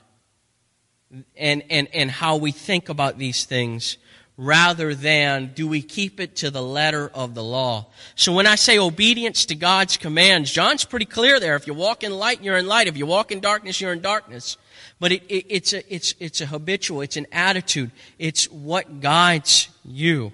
and, 1.38 1.64
and, 1.70 1.88
and 1.94 2.12
how 2.12 2.36
we 2.36 2.52
think 2.52 2.90
about 2.90 3.18
these 3.18 3.46
things 3.46 3.98
rather 4.36 4.96
than 4.96 5.52
do 5.54 5.68
we 5.68 5.82
keep 5.82 6.20
it 6.20 6.36
to 6.38 6.50
the 6.50 6.62
letter 6.62 7.10
of 7.14 7.36
the 7.36 7.44
law. 7.44 7.86
So 8.16 8.34
when 8.34 8.48
I 8.48 8.56
say 8.56 8.80
obedience 8.80 9.46
to 9.46 9.56
God's 9.56 9.96
commands, 9.96 10.52
John's 10.52 10.86
pretty 10.86 11.06
clear 11.06 11.40
there. 11.40 11.56
If 11.56 11.68
you 11.68 11.74
walk 11.74 12.04
in 12.04 12.12
light, 12.12 12.44
you're 12.44 12.58
in 12.58 12.68
light. 12.68 12.88
If 12.88 12.98
you 12.98 13.06
walk 13.06 13.32
in 13.32 13.40
darkness, 13.40 13.80
you're 13.80 13.94
in 13.94 14.02
darkness. 14.02 14.58
But 15.04 15.12
it, 15.12 15.24
it, 15.28 15.46
it's, 15.50 15.74
a, 15.74 15.94
it's, 15.94 16.16
it's 16.22 16.40
a 16.40 16.46
habitual, 16.46 17.02
it's 17.02 17.18
an 17.18 17.28
attitude. 17.34 17.92
It's 18.18 18.50
what 18.50 19.02
guides 19.02 19.68
you. 19.84 20.32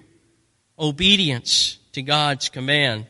Obedience 0.78 1.78
to 1.90 2.02
God's 2.02 2.50
command. 2.50 3.06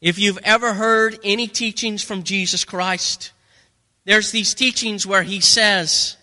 If 0.00 0.20
you've 0.20 0.38
ever 0.44 0.72
heard 0.72 1.18
any 1.24 1.48
teachings 1.48 2.04
from 2.04 2.22
Jesus 2.22 2.64
Christ, 2.64 3.32
there's 4.04 4.30
these 4.30 4.54
teachings 4.54 5.04
where 5.04 5.24
he 5.24 5.40
says, 5.40 6.16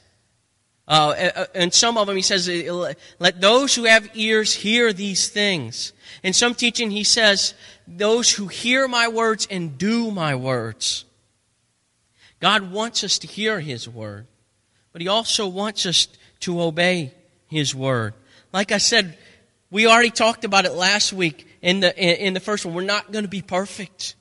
uh, 0.87 1.09
uh, 1.09 1.31
uh 1.35 1.45
and 1.53 1.73
some 1.73 1.97
of 1.97 2.07
them 2.07 2.15
he 2.15 2.21
says, 2.21 2.47
uh, 2.47 2.93
let 3.19 3.41
those 3.41 3.75
who 3.75 3.83
have 3.83 4.09
ears 4.13 4.53
hear 4.53 4.93
these 4.93 5.27
things. 5.27 5.91
In 6.23 6.31
some 6.31 6.55
teaching 6.55 6.89
he 6.89 7.03
says, 7.03 7.53
those 7.85 8.31
who 8.31 8.47
hear 8.47 8.87
my 8.87 9.09
words 9.09 9.45
and 9.51 9.77
do 9.77 10.09
my 10.09 10.35
words. 10.35 11.03
God 12.39 12.71
wants 12.71 13.03
us 13.03 13.19
to 13.19 13.27
hear 13.27 13.59
his 13.59 13.89
word, 13.89 14.25
but 14.91 15.01
he 15.01 15.07
also 15.07 15.47
wants 15.47 15.85
us 15.85 16.07
to 16.41 16.61
obey 16.61 17.13
his 17.47 17.75
word. 17.75 18.13
Like 18.53 18.71
I 18.71 18.77
said, 18.77 19.17
we 19.71 19.87
already 19.87 20.09
talked 20.09 20.45
about 20.45 20.65
it 20.65 20.73
last 20.73 21.13
week 21.13 21.47
in 21.61 21.81
the, 21.81 21.97
in 21.97 22.33
the 22.33 22.39
first 22.39 22.65
one. 22.65 22.73
We're 22.73 22.83
not 22.83 23.11
going 23.11 23.25
to 23.25 23.29
be 23.29 23.41
perfect. 23.41 24.15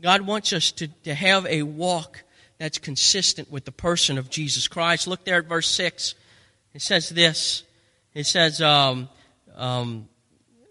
God 0.00 0.22
wants 0.22 0.52
us 0.52 0.72
to, 0.72 0.88
to 1.04 1.14
have 1.14 1.46
a 1.46 1.62
walk 1.62 2.24
that's 2.58 2.78
consistent 2.78 3.50
with 3.50 3.64
the 3.64 3.72
person 3.72 4.18
of 4.18 4.30
Jesus 4.30 4.68
Christ. 4.68 5.06
Look 5.06 5.24
there 5.24 5.38
at 5.38 5.46
verse 5.46 5.68
6. 5.68 6.14
It 6.74 6.82
says 6.82 7.08
this. 7.08 7.64
It 8.14 8.26
says, 8.26 8.60
um, 8.60 9.08
um, 9.56 10.08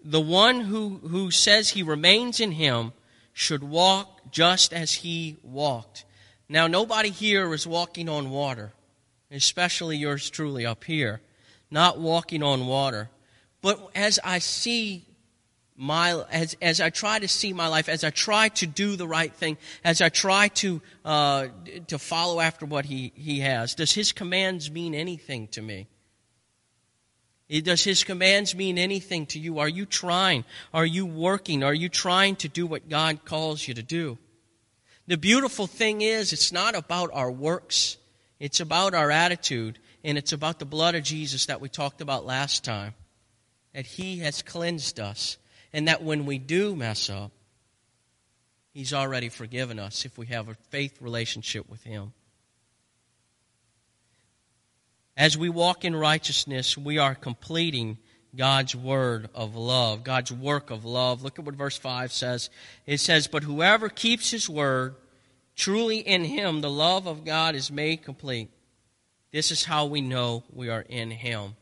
the 0.04 0.22
one 0.22 0.62
who, 0.62 1.00
who 1.08 1.32
says 1.32 1.70
he 1.70 1.84
remains 1.84 2.40
in 2.40 2.52
him 2.52 2.94
should 3.34 3.64
walk 3.64 4.32
just 4.32 4.74
as 4.74 4.94
he 4.94 5.38
walked. 5.44 6.06
Now, 6.52 6.68
nobody 6.68 7.12
here 7.12 7.54
is 7.54 7.66
walking 7.66 8.10
on 8.10 8.30
water, 8.30 8.74
especially 9.32 9.96
yours 9.96 10.30
truly 10.30 10.66
up 10.66 10.84
here, 10.84 11.22
not 11.72 11.98
walking 11.98 12.44
on 12.44 12.68
water. 12.68 13.10
But 13.62 13.80
as 13.96 14.20
I 14.22 14.40
see 14.40 15.06
my, 15.78 16.26
as, 16.30 16.58
as 16.62 16.82
I 16.82 16.90
try 16.90 17.20
to 17.20 17.28
see 17.30 17.54
my 17.54 17.68
life, 17.68 17.88
as 17.88 18.04
I 18.04 18.10
try 18.10 18.50
to 18.50 18.68
do 18.68 18.98
the 18.98 19.08
right 19.08 19.34
thing, 19.34 19.56
as 19.86 20.02
I 20.02 20.10
try 20.10 20.50
to, 20.50 20.82
uh, 21.06 21.48
to 21.88 21.98
follow 21.98 22.42
after 22.42 22.66
what 22.66 22.84
he, 22.84 23.14
he 23.16 23.40
has, 23.40 23.74
does 23.74 23.94
his 23.94 24.12
commands 24.12 24.70
mean 24.70 24.94
anything 24.94 25.48
to 25.52 25.62
me? 25.62 25.88
Does 27.64 27.86
his 27.86 28.04
commands 28.04 28.54
mean 28.56 28.78
anything 28.78 29.26
to 29.28 29.40
you? 29.40 29.60
Are 29.60 29.70
you 29.70 29.86
trying? 29.86 30.44
Are 30.74 30.86
you 30.86 31.06
working? 31.06 31.64
Are 31.64 31.74
you 31.74 31.88
trying 31.88 32.36
to 32.38 32.50
do 32.50 32.68
what 32.68 32.90
God 32.90 33.24
calls 33.24 33.66
you 33.66 33.74
to 33.74 33.84
do? 33.84 34.18
The 35.08 35.18
beautiful 35.18 35.68
thing 35.68 36.02
is, 36.02 36.32
it's 36.32 36.52
not 36.52 36.76
about 36.76 37.10
our 37.14 37.32
works, 37.32 37.98
it's 38.40 38.60
about 38.60 38.94
our 38.94 39.12
attitude, 39.12 39.80
and 40.04 40.18
it's 40.18 40.32
about 40.32 40.60
the 40.60 40.66
blood 40.66 40.96
of 40.96 41.04
Jesus 41.04 41.48
that 41.48 41.62
we 41.62 41.70
talked 41.70 42.02
about 42.02 42.26
last 42.26 42.64
time 42.64 42.94
that 43.74 43.86
He 43.86 44.20
has 44.20 44.42
cleansed 44.42 45.00
us, 45.00 45.38
and 45.74 45.88
that 45.88 46.04
when 46.04 46.26
we 46.26 46.38
do 46.38 46.76
mess 46.76 47.10
up, 47.10 47.32
He's 48.74 48.94
already 48.94 49.30
forgiven 49.30 49.80
us 49.80 50.06
if 50.06 50.18
we 50.18 50.28
have 50.28 50.50
a 50.50 50.56
faith 50.70 51.02
relationship 51.02 51.70
with 51.70 51.84
Him. 51.84 52.14
As 55.18 55.38
we 55.38 55.50
walk 55.50 55.84
in 55.84 55.96
righteousness, 55.96 56.78
we 56.78 56.98
are 56.98 57.16
completing 57.16 57.98
God's 58.36 58.76
word 58.76 59.30
of 59.36 59.56
love, 59.56 60.04
God's 60.04 60.32
work 60.32 60.70
of 60.70 60.86
love. 60.86 61.22
Look 61.22 61.38
at 61.38 61.46
what 61.46 61.56
verse 61.56 61.78
5 61.78 62.12
says. 62.12 62.50
It 62.86 63.00
says, 63.00 63.28
But 63.28 63.44
whoever 63.44 63.90
keeps 63.90 64.32
his 64.32 64.50
word, 64.50 64.96
truly 65.56 65.98
in 65.98 66.24
him 66.24 66.62
the 66.62 66.70
love 66.70 67.08
of 67.08 67.26
God 67.26 67.56
is 67.56 67.72
made 67.72 68.04
complete. 68.04 68.50
This 69.32 69.52
is 69.52 69.66
how 69.66 69.86
we 69.86 70.02
know 70.02 70.44
we 70.54 70.70
are 70.70 70.86
in 70.88 71.12
him 71.12 71.56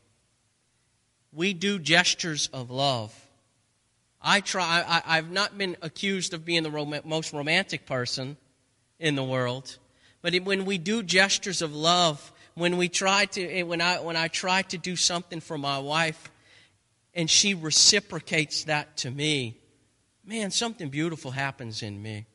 we 1.32 1.52
do 1.52 1.78
gestures 1.78 2.48
of 2.52 2.70
love. 2.70 3.14
I 4.22 4.40
try, 4.40 5.02
I, 5.06 5.16
have 5.16 5.30
not 5.30 5.56
been 5.56 5.76
accused 5.80 6.34
of 6.34 6.44
being 6.44 6.62
the 6.62 6.70
rom- 6.70 6.94
most 7.04 7.32
romantic 7.32 7.86
person 7.86 8.36
in 8.98 9.14
the 9.14 9.24
world, 9.24 9.78
but 10.20 10.34
when 10.42 10.66
we 10.66 10.76
do 10.76 11.02
gestures 11.02 11.62
of 11.62 11.74
love, 11.74 12.32
when 12.54 12.76
we 12.76 12.88
try 12.88 13.24
to, 13.26 13.42
eh, 13.42 13.62
when 13.62 13.80
I, 13.80 14.00
when 14.00 14.16
I 14.16 14.28
try 14.28 14.62
to 14.62 14.76
do 14.76 14.94
something 14.94 15.40
for 15.40 15.56
my 15.56 15.78
wife 15.78 16.30
and 17.14 17.28
she 17.28 17.54
reciprocates 17.54 18.64
that 18.64 18.96
to 18.98 19.10
me, 19.10 19.58
man, 20.24 20.50
something 20.50 20.88
beautiful 20.88 21.30
happens 21.30 21.82
in 21.82 22.00
me. 22.00 22.26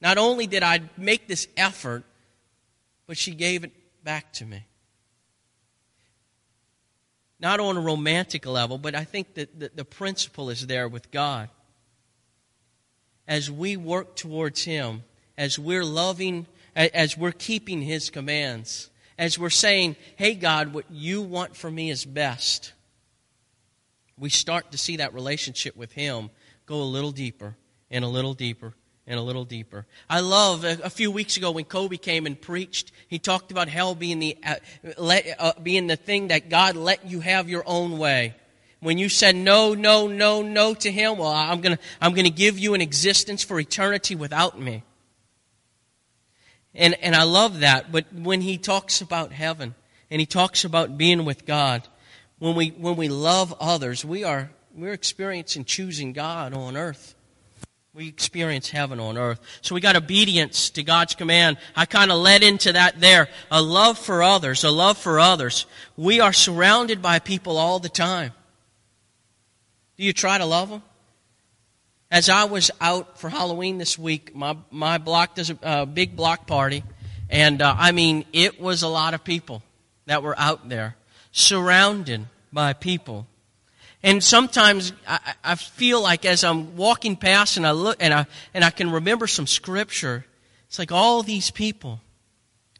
Not 0.00 0.18
only 0.18 0.46
did 0.46 0.62
I 0.62 0.80
make 0.96 1.28
this 1.28 1.48
effort, 1.56 2.04
but 3.06 3.16
she 3.16 3.34
gave 3.34 3.64
it 3.64 3.72
back 4.04 4.32
to 4.34 4.44
me 4.44 4.66
not 7.38 7.60
on 7.60 7.76
a 7.76 7.80
romantic 7.80 8.46
level, 8.46 8.78
but 8.78 8.94
I 8.94 9.04
think 9.04 9.34
that 9.34 9.58
the, 9.58 9.70
the 9.74 9.84
principle 9.84 10.50
is 10.50 10.66
there 10.66 10.88
with 10.88 11.10
God. 11.10 11.50
As 13.28 13.50
we 13.50 13.76
work 13.76 14.16
towards 14.16 14.64
Him, 14.64 15.02
as 15.36 15.58
we're 15.58 15.84
loving, 15.84 16.46
as 16.74 17.16
we're 17.16 17.32
keeping 17.32 17.82
His 17.82 18.10
commands, 18.10 18.90
as 19.18 19.38
we're 19.38 19.50
saying, 19.50 19.96
hey, 20.16 20.34
God, 20.34 20.72
what 20.72 20.86
you 20.90 21.22
want 21.22 21.56
for 21.56 21.70
me 21.70 21.90
is 21.90 22.04
best, 22.04 22.72
we 24.18 24.30
start 24.30 24.72
to 24.72 24.78
see 24.78 24.96
that 24.96 25.14
relationship 25.14 25.76
with 25.76 25.92
Him 25.92 26.30
go 26.64 26.76
a 26.76 26.84
little 26.84 27.12
deeper 27.12 27.56
and 27.90 28.04
a 28.04 28.08
little 28.08 28.34
deeper 28.34 28.74
and 29.06 29.18
a 29.18 29.22
little 29.22 29.44
deeper. 29.44 29.86
I 30.10 30.20
love 30.20 30.64
a, 30.64 30.78
a, 30.84 30.90
few 30.90 31.10
weeks 31.10 31.36
ago 31.36 31.52
when 31.52 31.64
Kobe 31.64 31.96
came 31.96 32.26
and 32.26 32.40
preached. 32.40 32.90
He 33.06 33.18
talked 33.18 33.52
about 33.52 33.68
hell 33.68 33.94
being 33.94 34.18
the 34.18 34.36
uh, 34.44 34.56
let, 34.98 35.26
uh, 35.38 35.52
being 35.62 35.86
the 35.86 35.96
thing 35.96 36.28
that 36.28 36.48
God 36.48 36.76
let 36.76 37.08
you 37.08 37.20
have 37.20 37.48
your 37.48 37.62
own 37.66 37.98
way. 37.98 38.34
When 38.80 38.98
you 38.98 39.08
said 39.08 39.36
no, 39.36 39.74
no, 39.74 40.06
no, 40.06 40.42
no 40.42 40.74
to 40.74 40.90
Him, 40.90 41.18
well, 41.18 41.28
I'm 41.28 41.60
gonna 41.60 41.78
I'm 42.00 42.14
gonna 42.14 42.30
give 42.30 42.58
you 42.58 42.74
an 42.74 42.80
existence 42.80 43.44
for 43.44 43.60
eternity 43.60 44.14
without 44.14 44.60
me. 44.60 44.82
And 46.74 46.94
and 46.94 47.14
I 47.14 47.22
love 47.22 47.60
that. 47.60 47.92
But 47.92 48.12
when 48.12 48.40
he 48.40 48.58
talks 48.58 49.00
about 49.00 49.32
heaven 49.32 49.74
and 50.10 50.20
he 50.20 50.26
talks 50.26 50.64
about 50.64 50.98
being 50.98 51.24
with 51.24 51.46
God, 51.46 51.86
when 52.38 52.54
we 52.54 52.68
when 52.70 52.96
we 52.96 53.08
love 53.08 53.54
others, 53.60 54.04
we 54.04 54.24
are 54.24 54.50
we're 54.74 54.92
experiencing 54.92 55.64
choosing 55.64 56.12
God 56.12 56.54
on 56.54 56.76
earth. 56.76 57.14
We 57.94 58.08
experience 58.08 58.68
heaven 58.68 59.00
on 59.00 59.16
earth. 59.16 59.40
So 59.62 59.74
we 59.74 59.80
got 59.80 59.96
obedience 59.96 60.68
to 60.70 60.82
God's 60.82 61.14
command. 61.14 61.56
I 61.74 61.86
kind 61.86 62.12
of 62.12 62.18
led 62.18 62.42
into 62.42 62.74
that 62.74 63.00
there. 63.00 63.28
A 63.50 63.62
love 63.62 63.98
for 63.98 64.22
others, 64.22 64.64
a 64.64 64.70
love 64.70 64.98
for 64.98 65.18
others. 65.18 65.64
We 65.96 66.20
are 66.20 66.34
surrounded 66.34 67.00
by 67.00 67.20
people 67.20 67.56
all 67.56 67.78
the 67.78 67.88
time. 67.88 68.32
Do 69.96 70.04
you 70.04 70.12
try 70.12 70.36
to 70.36 70.44
love 70.44 70.68
them? 70.68 70.82
As 72.10 72.28
I 72.28 72.44
was 72.44 72.70
out 72.82 73.18
for 73.18 73.30
Halloween 73.30 73.78
this 73.78 73.98
week, 73.98 74.36
my, 74.36 74.58
my 74.70 74.98
block 74.98 75.34
does 75.34 75.50
a, 75.62 75.86
big 75.86 76.16
block 76.16 76.46
party. 76.46 76.84
And 77.30 77.62
uh, 77.62 77.74
I 77.78 77.92
mean, 77.92 78.26
it 78.34 78.60
was 78.60 78.82
a 78.82 78.88
lot 78.88 79.14
of 79.14 79.24
people 79.24 79.62
that 80.04 80.22
were 80.22 80.38
out 80.38 80.68
there, 80.68 80.96
surrounded 81.36 82.24
by 82.50 82.72
people. 82.72 83.26
And 84.02 84.24
sometimes 84.24 84.94
I, 85.06 85.34
I 85.44 85.54
feel 85.54 86.02
like 86.02 86.24
as 86.24 86.42
I'm 86.44 86.76
walking 86.76 87.14
past 87.14 87.58
and 87.58 87.66
I 87.66 87.72
look 87.72 87.98
and 88.00 88.14
I, 88.14 88.26
and 88.54 88.64
I 88.64 88.70
can 88.70 88.90
remember 88.90 89.26
some 89.26 89.46
scripture, 89.46 90.24
it's 90.66 90.78
like 90.78 90.92
all 90.92 91.22
these 91.22 91.50
people. 91.50 92.00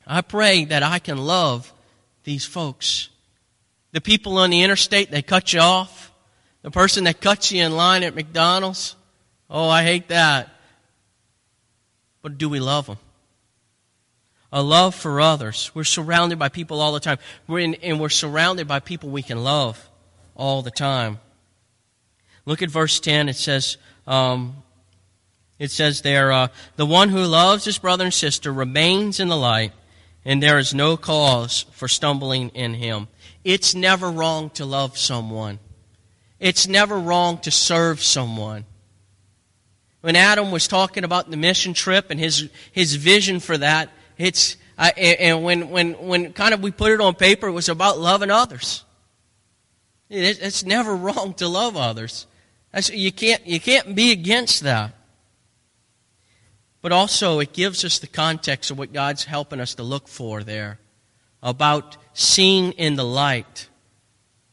I 0.06 0.22
pray 0.22 0.64
that 0.64 0.82
I 0.82 1.00
can 1.00 1.18
love 1.18 1.70
these 2.24 2.46
folks. 2.46 3.10
The 3.92 4.00
people 4.00 4.38
on 4.38 4.50
the 4.50 4.62
interstate, 4.62 5.10
they 5.10 5.22
cut 5.22 5.52
you 5.52 5.60
off. 5.60 6.10
The 6.62 6.70
person 6.70 7.04
that 7.04 7.20
cuts 7.20 7.52
you 7.52 7.62
in 7.62 7.76
line 7.76 8.04
at 8.04 8.14
McDonald's. 8.14 8.96
Oh, 9.50 9.68
I 9.68 9.82
hate 9.82 10.08
that. 10.08 10.48
But 12.22 12.38
do 12.38 12.48
we 12.48 12.58
love 12.58 12.86
them? 12.86 12.96
A 14.56 14.62
love 14.62 14.94
for 14.94 15.20
others. 15.20 15.70
We're 15.74 15.84
surrounded 15.84 16.38
by 16.38 16.48
people 16.48 16.80
all 16.80 16.92
the 16.92 16.98
time. 16.98 17.18
We're 17.46 17.58
in, 17.58 17.74
and 17.74 18.00
we're 18.00 18.08
surrounded 18.08 18.66
by 18.66 18.80
people 18.80 19.10
we 19.10 19.22
can 19.22 19.44
love 19.44 19.90
all 20.34 20.62
the 20.62 20.70
time. 20.70 21.18
Look 22.46 22.62
at 22.62 22.70
verse 22.70 22.98
10. 22.98 23.28
It 23.28 23.36
says, 23.36 23.76
um, 24.06 24.56
it 25.58 25.70
says 25.70 26.00
there, 26.00 26.32
uh, 26.32 26.48
the 26.76 26.86
one 26.86 27.10
who 27.10 27.18
loves 27.18 27.66
his 27.66 27.76
brother 27.76 28.04
and 28.04 28.14
sister 28.14 28.50
remains 28.50 29.20
in 29.20 29.28
the 29.28 29.36
light, 29.36 29.74
and 30.24 30.42
there 30.42 30.58
is 30.58 30.72
no 30.72 30.96
cause 30.96 31.66
for 31.72 31.86
stumbling 31.86 32.48
in 32.54 32.72
him. 32.72 33.08
It's 33.44 33.74
never 33.74 34.10
wrong 34.10 34.48
to 34.54 34.64
love 34.64 34.96
someone. 34.96 35.58
It's 36.40 36.66
never 36.66 36.98
wrong 36.98 37.40
to 37.40 37.50
serve 37.50 38.02
someone. 38.02 38.64
When 40.00 40.16
Adam 40.16 40.50
was 40.50 40.66
talking 40.66 41.04
about 41.04 41.30
the 41.30 41.36
mission 41.36 41.74
trip 41.74 42.10
and 42.10 42.18
his, 42.18 42.48
his 42.72 42.94
vision 42.94 43.38
for 43.38 43.58
that, 43.58 43.90
it's, 44.18 44.56
and 44.78 45.42
when, 45.42 45.70
when, 45.70 45.92
when 45.94 46.32
kind 46.32 46.54
of 46.54 46.62
we 46.62 46.70
put 46.70 46.92
it 46.92 47.00
on 47.00 47.14
paper, 47.14 47.48
it 47.48 47.52
was 47.52 47.68
about 47.68 47.98
loving 47.98 48.30
others. 48.30 48.84
it's 50.08 50.64
never 50.64 50.94
wrong 50.96 51.34
to 51.34 51.48
love 51.48 51.76
others. 51.76 52.26
That's, 52.72 52.90
you, 52.90 53.12
can't, 53.12 53.46
you 53.46 53.60
can't 53.60 53.94
be 53.94 54.12
against 54.12 54.62
that. 54.62 54.92
But 56.82 56.92
also, 56.92 57.40
it 57.40 57.52
gives 57.52 57.84
us 57.84 57.98
the 57.98 58.06
context 58.06 58.70
of 58.70 58.78
what 58.78 58.92
God's 58.92 59.24
helping 59.24 59.60
us 59.60 59.74
to 59.74 59.82
look 59.82 60.06
for 60.08 60.42
there 60.44 60.78
about 61.42 61.96
seeing 62.12 62.72
in 62.72 62.96
the 62.96 63.04
light, 63.04 63.68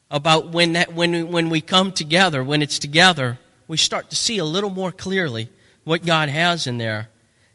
about 0.10 0.50
when, 0.50 0.74
that, 0.74 0.94
when, 0.94 1.32
when 1.32 1.50
we 1.50 1.62
come 1.62 1.92
together, 1.92 2.44
when 2.44 2.62
it's 2.62 2.80
together, 2.80 3.40
we 3.68 3.78
start 3.78 4.10
to 4.10 4.16
see 4.16 4.38
a 4.38 4.46
little 4.46 4.70
more 4.70 4.92
clearly 4.92 5.50
what 5.84 6.06
God 6.06 6.30
has 6.30 6.68
in 6.68 6.78
there. 6.78 7.10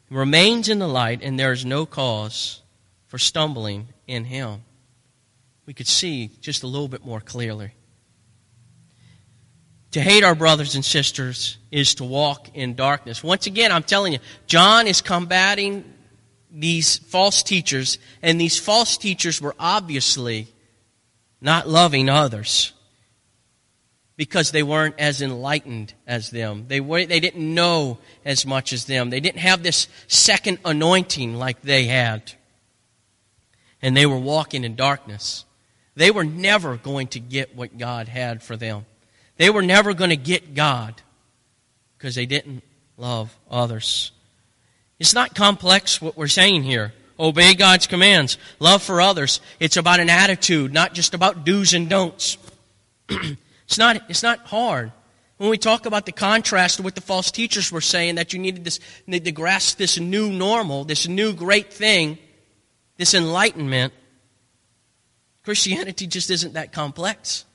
Remains 0.09 0.69
in 0.69 0.79
the 0.79 0.87
light, 0.87 1.21
and 1.21 1.39
there 1.39 1.51
is 1.51 1.65
no 1.65 1.85
cause 1.85 2.61
for 3.07 3.17
stumbling 3.17 3.89
in 4.07 4.25
Him. 4.25 4.63
We 5.65 5.73
could 5.73 5.87
see 5.87 6.31
just 6.41 6.63
a 6.63 6.67
little 6.67 6.87
bit 6.87 7.05
more 7.05 7.21
clearly. 7.21 7.71
To 9.91 10.01
hate 10.01 10.23
our 10.23 10.35
brothers 10.35 10.75
and 10.75 10.85
sisters 10.85 11.57
is 11.71 11.95
to 11.95 12.03
walk 12.03 12.49
in 12.55 12.75
darkness. 12.75 13.23
Once 13.23 13.47
again, 13.47 13.71
I'm 13.71 13.83
telling 13.83 14.13
you, 14.13 14.19
John 14.47 14.87
is 14.87 15.01
combating 15.01 15.83
these 16.51 16.97
false 16.97 17.43
teachers, 17.43 17.99
and 18.21 18.39
these 18.39 18.57
false 18.57 18.97
teachers 18.97 19.41
were 19.41 19.55
obviously 19.59 20.47
not 21.41 21.67
loving 21.67 22.09
others 22.09 22.73
because 24.19 24.51
they 24.51 24.63
weren't 24.63 24.95
as 24.99 25.21
enlightened 25.21 25.93
as 26.05 26.29
them. 26.29 26.65
They, 26.67 26.81
were, 26.81 27.05
they 27.05 27.21
didn't 27.21 27.53
know 27.55 27.99
as 28.25 28.45
much 28.45 28.73
as 28.73 28.83
them. 28.83 29.09
They 29.09 29.21
didn't 29.21 29.39
have 29.39 29.63
this 29.63 29.87
second 30.09 30.59
anointing 30.65 31.35
like 31.35 31.61
they 31.61 31.85
had. 31.85 32.33
And 33.81 33.95
they 33.95 34.05
were 34.05 34.19
walking 34.19 34.65
in 34.65 34.75
darkness. 34.75 35.45
They 35.95 36.11
were 36.11 36.25
never 36.25 36.75
going 36.75 37.07
to 37.07 37.21
get 37.21 37.55
what 37.55 37.77
God 37.77 38.09
had 38.09 38.43
for 38.43 38.57
them. 38.57 38.85
They 39.37 39.49
were 39.49 39.61
never 39.61 39.93
going 39.93 40.09
to 40.09 40.17
get 40.17 40.53
God 40.53 41.01
because 41.97 42.13
they 42.13 42.25
didn't 42.25 42.61
love 42.97 43.33
others. 43.49 44.11
It's 44.99 45.13
not 45.13 45.33
complex 45.33 46.01
what 46.01 46.17
we're 46.17 46.27
saying 46.27 46.63
here. 46.63 46.91
Obey 47.17 47.53
God's 47.53 47.87
commands. 47.87 48.37
Love 48.59 48.83
for 48.83 48.99
others. 48.99 49.39
It's 49.61 49.77
about 49.77 50.01
an 50.01 50.09
attitude, 50.09 50.73
not 50.73 50.93
just 50.93 51.13
about 51.13 51.45
do's 51.45 51.73
and 51.73 51.89
don'ts. 51.89 52.37
it's, 53.69 53.77
not, 53.77 54.01
it's 54.09 54.23
not 54.23 54.39
hard. 54.47 54.91
When 55.37 55.51
we 55.51 55.59
talk 55.59 55.85
about 55.85 56.07
the 56.07 56.11
contrast 56.11 56.79
of 56.79 56.85
what 56.85 56.95
the 56.95 57.01
false 57.01 57.29
teachers 57.29 57.71
were 57.71 57.81
saying, 57.81 58.15
that 58.15 58.33
you 58.33 58.39
needed 58.39 58.63
this, 58.63 58.79
need 59.05 59.25
to 59.25 59.31
grasp 59.31 59.77
this 59.77 59.99
new 59.99 60.31
normal, 60.31 60.85
this 60.85 61.07
new 61.07 61.33
great 61.33 61.71
thing, 61.71 62.17
this 62.97 63.13
enlightenment, 63.13 63.93
Christianity 65.43 66.07
just 66.07 66.31
isn't 66.31 66.55
that 66.55 66.71
complex. 66.71 67.45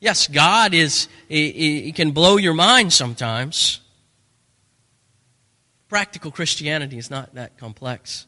Yes, 0.00 0.26
God 0.26 0.72
is, 0.72 1.06
he, 1.28 1.82
he 1.82 1.92
can 1.92 2.12
blow 2.12 2.38
your 2.38 2.54
mind 2.54 2.94
sometimes. 2.94 3.80
Practical 5.86 6.30
Christianity 6.30 6.96
is 6.96 7.10
not 7.10 7.34
that 7.34 7.58
complex. 7.58 8.26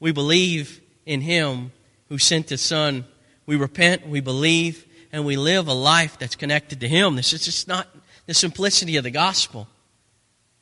We 0.00 0.10
believe 0.10 0.80
in 1.06 1.20
Him 1.20 1.70
who 2.08 2.18
sent 2.18 2.50
His 2.50 2.62
Son. 2.62 3.04
We 3.46 3.54
repent, 3.54 4.08
we 4.08 4.18
believe, 4.20 4.86
and 5.12 5.24
we 5.24 5.36
live 5.36 5.68
a 5.68 5.72
life 5.72 6.18
that's 6.18 6.36
connected 6.36 6.80
to 6.80 6.88
Him. 6.88 7.16
This 7.16 7.32
is 7.32 7.44
just 7.44 7.68
not 7.68 7.88
the 8.26 8.34
simplicity 8.34 8.96
of 8.96 9.04
the 9.04 9.10
gospel. 9.10 9.68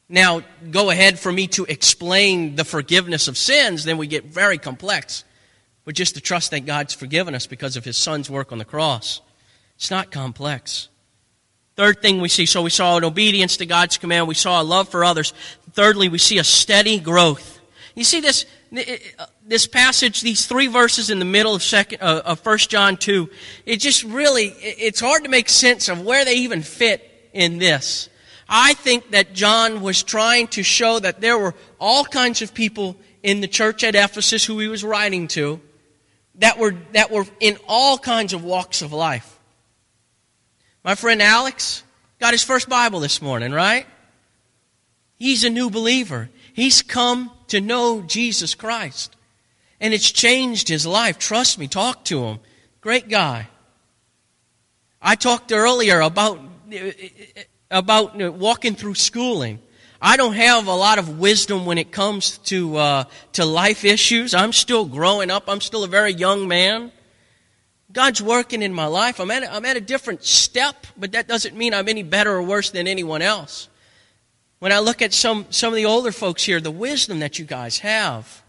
Now, 0.08 0.42
go 0.70 0.90
ahead 0.90 1.18
for 1.18 1.32
me 1.32 1.46
to 1.48 1.64
explain 1.64 2.56
the 2.56 2.64
forgiveness 2.64 3.26
of 3.26 3.38
sins, 3.38 3.84
then 3.84 3.96
we 3.96 4.06
get 4.06 4.24
very 4.24 4.58
complex. 4.58 5.24
But 5.84 5.94
just 5.94 6.14
to 6.14 6.20
trust 6.20 6.50
that 6.50 6.60
God's 6.60 6.94
forgiven 6.94 7.34
us 7.34 7.46
because 7.46 7.76
of 7.76 7.84
His 7.84 7.96
Son's 7.96 8.30
work 8.30 8.52
on 8.52 8.58
the 8.58 8.64
cross. 8.64 9.20
It's 9.76 9.90
not 9.90 10.10
complex. 10.10 10.88
Third 11.76 12.00
thing 12.00 12.20
we 12.20 12.28
see, 12.28 12.46
so 12.46 12.62
we 12.62 12.70
saw 12.70 12.96
an 12.96 13.04
obedience 13.04 13.56
to 13.56 13.66
God's 13.66 13.98
command, 13.98 14.28
we 14.28 14.34
saw 14.34 14.62
a 14.62 14.64
love 14.64 14.88
for 14.88 15.04
others. 15.04 15.32
Thirdly, 15.72 16.08
we 16.08 16.18
see 16.18 16.38
a 16.38 16.44
steady 16.44 17.00
growth. 17.00 17.58
You 17.96 18.04
see 18.04 18.20
this, 18.20 18.46
this 19.46 19.66
passage, 19.66 20.22
these 20.22 20.46
three 20.46 20.68
verses 20.68 21.10
in 21.10 21.18
the 21.18 21.24
middle 21.24 21.54
of, 21.54 21.62
second, 21.62 22.00
uh, 22.00 22.22
of 22.24 22.44
1 22.44 22.58
John 22.58 22.96
2, 22.96 23.28
it 23.66 23.76
just 23.76 24.02
really, 24.04 24.54
it's 24.60 25.00
hard 25.00 25.24
to 25.24 25.30
make 25.30 25.48
sense 25.48 25.88
of 25.88 26.00
where 26.00 26.24
they 26.24 26.36
even 26.36 26.62
fit 26.62 27.28
in 27.32 27.58
this. 27.58 28.08
I 28.48 28.74
think 28.74 29.10
that 29.10 29.32
John 29.34 29.82
was 29.82 30.02
trying 30.02 30.48
to 30.48 30.62
show 30.62 30.98
that 30.98 31.20
there 31.20 31.38
were 31.38 31.54
all 31.78 32.04
kinds 32.04 32.42
of 32.42 32.54
people 32.54 32.96
in 33.22 33.40
the 33.40 33.48
church 33.48 33.84
at 33.84 33.94
Ephesus 33.94 34.44
who 34.44 34.58
he 34.58 34.68
was 34.68 34.84
writing 34.84 35.28
to 35.28 35.60
that 36.36 36.58
were, 36.58 36.74
that 36.92 37.10
were 37.10 37.26
in 37.40 37.58
all 37.68 37.98
kinds 37.98 38.32
of 38.32 38.44
walks 38.44 38.82
of 38.82 38.92
life. 38.92 39.38
My 40.82 40.94
friend 40.94 41.22
Alex 41.22 41.82
got 42.18 42.32
his 42.32 42.44
first 42.44 42.68
Bible 42.68 43.00
this 43.00 43.22
morning, 43.22 43.52
right? 43.52 43.86
He's 45.16 45.44
a 45.44 45.50
new 45.50 45.70
believer. 45.70 46.28
He's 46.52 46.82
come 46.82 47.30
to 47.48 47.60
know 47.60 48.02
Jesus 48.02 48.54
Christ. 48.54 49.16
And 49.80 49.92
it's 49.92 50.10
changed 50.10 50.68
his 50.68 50.86
life. 50.86 51.18
Trust 51.18 51.58
me, 51.58 51.68
talk 51.68 52.04
to 52.06 52.24
him. 52.24 52.40
Great 52.80 53.08
guy. 53.08 53.48
I 55.00 55.16
talked 55.16 55.52
earlier 55.52 56.00
about, 56.00 56.40
about 57.70 58.16
walking 58.34 58.74
through 58.74 58.94
schooling. 58.94 59.60
I 60.00 60.16
don't 60.16 60.34
have 60.34 60.66
a 60.66 60.74
lot 60.74 60.98
of 60.98 61.18
wisdom 61.18 61.64
when 61.64 61.78
it 61.78 61.90
comes 61.90 62.38
to, 62.38 62.76
uh, 62.76 63.04
to 63.32 63.44
life 63.46 63.84
issues. 63.84 64.34
I'm 64.34 64.52
still 64.52 64.84
growing 64.84 65.30
up. 65.30 65.44
I'm 65.48 65.62
still 65.62 65.82
a 65.82 65.88
very 65.88 66.12
young 66.12 66.46
man. 66.46 66.92
God's 67.90 68.20
working 68.20 68.60
in 68.60 68.74
my 68.74 68.86
life. 68.86 69.18
I'm 69.18 69.30
at, 69.30 69.44
a, 69.44 69.54
I'm 69.54 69.64
at 69.64 69.78
a 69.78 69.80
different 69.80 70.24
step, 70.24 70.86
but 70.96 71.12
that 71.12 71.26
doesn't 71.26 71.56
mean 71.56 71.72
I'm 71.72 71.88
any 71.88 72.02
better 72.02 72.32
or 72.32 72.42
worse 72.42 72.70
than 72.70 72.86
anyone 72.86 73.22
else. 73.22 73.68
When 74.58 74.72
I 74.72 74.80
look 74.80 75.00
at 75.00 75.14
some, 75.14 75.46
some 75.50 75.72
of 75.72 75.76
the 75.76 75.86
older 75.86 76.12
folks 76.12 76.44
here, 76.44 76.60
the 76.60 76.70
wisdom 76.70 77.20
that 77.20 77.38
you 77.38 77.46
guys 77.46 77.78
have 77.78 78.42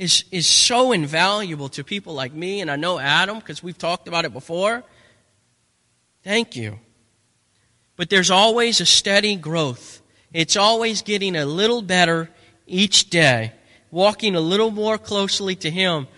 is, 0.00 0.24
is 0.30 0.46
so 0.46 0.92
invaluable 0.92 1.68
to 1.68 1.84
people 1.84 2.14
like 2.14 2.32
me, 2.32 2.62
and 2.62 2.70
I 2.70 2.76
know 2.76 2.98
Adam 2.98 3.38
because 3.38 3.62
we've 3.62 3.76
talked 3.76 4.08
about 4.08 4.24
it 4.24 4.32
before. 4.32 4.82
Thank 6.24 6.56
you. 6.56 6.78
But 7.96 8.08
there's 8.08 8.30
always 8.30 8.80
a 8.80 8.86
steady 8.86 9.36
growth. 9.36 10.00
It's 10.32 10.56
always 10.56 11.02
getting 11.02 11.36
a 11.36 11.44
little 11.44 11.82
better 11.82 12.30
each 12.66 13.10
day, 13.10 13.52
walking 13.90 14.34
a 14.34 14.40
little 14.40 14.70
more 14.70 14.96
closely 14.96 15.54
to 15.56 15.70
Him 15.70 16.08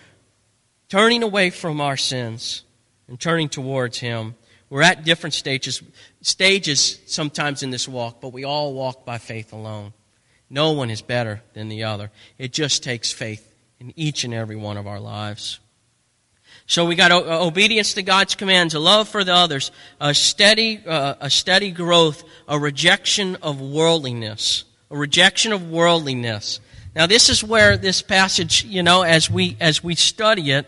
turning 0.87 1.21
away 1.21 1.49
from 1.49 1.81
our 1.81 1.97
sins 1.97 2.63
and 3.09 3.19
turning 3.19 3.49
towards 3.49 3.97
Him. 3.97 4.35
We're 4.69 4.83
at 4.83 5.03
different 5.03 5.33
stages, 5.33 5.83
stages 6.21 7.01
sometimes 7.05 7.63
in 7.63 7.69
this 7.69 7.89
walk, 7.89 8.21
but 8.21 8.31
we 8.31 8.45
all 8.45 8.73
walk 8.73 9.03
by 9.03 9.17
faith 9.17 9.51
alone. 9.51 9.91
No 10.49 10.71
one 10.71 10.89
is 10.89 11.01
better 11.01 11.41
than 11.53 11.67
the 11.67 11.83
other. 11.83 12.11
It 12.37 12.53
just 12.53 12.81
takes 12.81 13.11
faith 13.11 13.52
in 13.83 13.93
each 13.97 14.23
and 14.23 14.33
every 14.33 14.55
one 14.55 14.77
of 14.77 14.87
our 14.87 14.99
lives. 14.99 15.59
So 16.65 16.85
we 16.85 16.95
got 16.95 17.11
obedience 17.11 17.93
to 17.95 18.03
God's 18.03 18.35
commands, 18.35 18.73
a 18.73 18.79
love 18.79 19.09
for 19.09 19.25
the 19.25 19.33
others, 19.33 19.71
a 19.99 20.13
steady, 20.13 20.81
uh, 20.87 21.15
a 21.19 21.29
steady 21.29 21.71
growth, 21.71 22.23
a 22.47 22.57
rejection 22.57 23.35
of 23.41 23.59
worldliness, 23.59 24.63
a 24.89 24.95
rejection 24.95 25.51
of 25.51 25.69
worldliness. 25.69 26.61
Now 26.95 27.05
this 27.05 27.29
is 27.29 27.43
where 27.43 27.75
this 27.75 28.01
passage, 28.01 28.63
you 28.63 28.81
know, 28.81 29.01
as 29.01 29.29
we 29.29 29.57
as 29.59 29.83
we 29.83 29.95
study 29.95 30.51
it, 30.51 30.65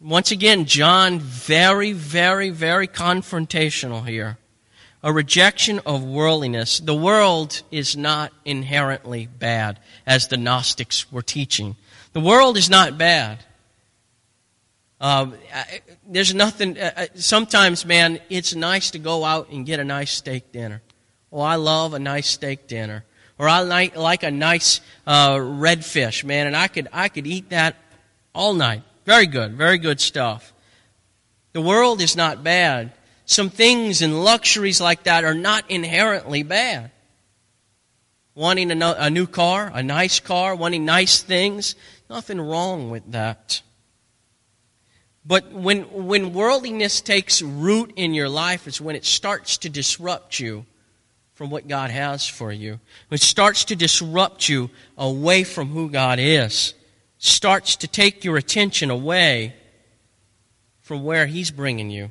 once 0.00 0.30
again, 0.30 0.66
John, 0.66 1.18
very, 1.18 1.92
very, 1.92 2.50
very 2.50 2.86
confrontational 2.86 4.06
here. 4.06 4.38
A 5.02 5.12
rejection 5.12 5.80
of 5.86 6.04
worldliness. 6.04 6.80
The 6.80 6.94
world 6.94 7.62
is 7.70 7.96
not 7.96 8.32
inherently 8.44 9.26
bad, 9.26 9.80
as 10.06 10.28
the 10.28 10.36
Gnostics 10.36 11.10
were 11.10 11.22
teaching. 11.22 11.76
The 12.16 12.22
world 12.22 12.56
is 12.56 12.70
not 12.70 12.96
bad. 12.96 13.44
Uh, 14.98 15.32
there's 16.08 16.34
nothing, 16.34 16.78
uh, 16.78 16.90
uh, 16.96 17.06
sometimes, 17.14 17.84
man, 17.84 18.20
it's 18.30 18.54
nice 18.54 18.92
to 18.92 18.98
go 18.98 19.22
out 19.22 19.50
and 19.50 19.66
get 19.66 19.80
a 19.80 19.84
nice 19.84 20.12
steak 20.12 20.50
dinner. 20.50 20.80
Oh, 21.30 21.42
I 21.42 21.56
love 21.56 21.92
a 21.92 21.98
nice 21.98 22.26
steak 22.26 22.68
dinner. 22.68 23.04
Or 23.38 23.50
I 23.50 23.60
like, 23.60 23.96
like 23.96 24.22
a 24.22 24.30
nice 24.30 24.80
uh, 25.06 25.38
red 25.38 25.84
fish, 25.84 26.24
man, 26.24 26.46
and 26.46 26.56
I 26.56 26.68
could, 26.68 26.88
I 26.90 27.10
could 27.10 27.26
eat 27.26 27.50
that 27.50 27.76
all 28.34 28.54
night. 28.54 28.82
Very 29.04 29.26
good, 29.26 29.52
very 29.52 29.76
good 29.76 30.00
stuff. 30.00 30.54
The 31.52 31.60
world 31.60 32.00
is 32.00 32.16
not 32.16 32.42
bad. 32.42 32.92
Some 33.26 33.50
things 33.50 34.00
and 34.00 34.24
luxuries 34.24 34.80
like 34.80 35.02
that 35.02 35.24
are 35.24 35.34
not 35.34 35.70
inherently 35.70 36.44
bad. 36.44 36.92
Wanting 38.36 38.70
a, 38.70 39.10
new 39.10 39.26
car, 39.26 39.72
a 39.74 39.82
nice 39.82 40.20
car, 40.20 40.54
wanting 40.54 40.84
nice 40.84 41.22
things, 41.22 41.74
nothing 42.10 42.38
wrong 42.38 42.90
with 42.90 43.10
that. 43.12 43.62
But 45.24 45.52
when, 45.52 45.84
when 46.06 46.34
worldliness 46.34 47.00
takes 47.00 47.40
root 47.40 47.94
in 47.96 48.12
your 48.12 48.28
life, 48.28 48.68
is 48.68 48.78
when 48.78 48.94
it 48.94 49.06
starts 49.06 49.56
to 49.58 49.70
disrupt 49.70 50.38
you 50.38 50.66
from 51.32 51.48
what 51.48 51.66
God 51.66 51.90
has 51.90 52.28
for 52.28 52.52
you. 52.52 52.78
It 53.10 53.22
starts 53.22 53.64
to 53.64 53.76
disrupt 53.76 54.50
you 54.50 54.70
away 54.98 55.42
from 55.42 55.68
who 55.68 55.90
God 55.90 56.18
is. 56.18 56.74
starts 57.16 57.74
to 57.76 57.88
take 57.88 58.22
your 58.22 58.36
attention 58.36 58.90
away 58.90 59.54
from 60.82 61.04
where 61.04 61.26
He's 61.26 61.50
bringing 61.50 61.88
you 61.88 62.10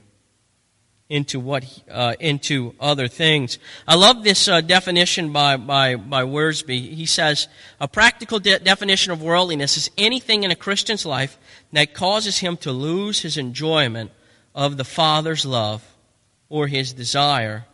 into 1.10 1.40
what 1.40 1.66
uh, 1.90 2.16
into 2.20 2.74
other 2.80 3.08
things. 3.08 3.60
I 3.88 3.96
love 3.96 4.24
this 4.24 4.48
uh, 4.48 4.62
definition 4.62 5.32
by 5.32 5.58
by 5.58 5.96
by 5.96 6.24
Wiersbe. 6.24 6.94
He 6.94 7.06
says 7.06 7.48
a 7.80 7.88
practical 7.88 8.40
de- 8.40 8.60
definition 8.60 9.12
of 9.12 9.22
worldliness 9.22 9.78
is 9.78 9.92
anything 9.98 10.44
in 10.44 10.52
a 10.52 10.56
Christian's 10.56 11.06
life 11.06 11.38
that 11.74 11.94
causes 11.94 12.40
him 12.40 12.58
to 12.58 12.72
lose 12.72 13.22
his 13.22 13.38
enjoyment 13.38 14.12
of 14.56 14.78
the 14.78 14.84
Father's 14.84 15.46
love 15.46 15.84
or 16.50 16.68
his 16.68 16.94
desire 16.94 17.66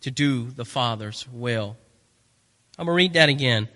to 0.00 0.10
do 0.10 0.50
the 0.50 0.64
Father's 0.64 1.26
will. 1.28 1.76
I'm 2.78 2.86
going 2.86 2.94
to 2.94 2.96
read 2.96 3.12
that 3.14 3.28
again. 3.28 3.68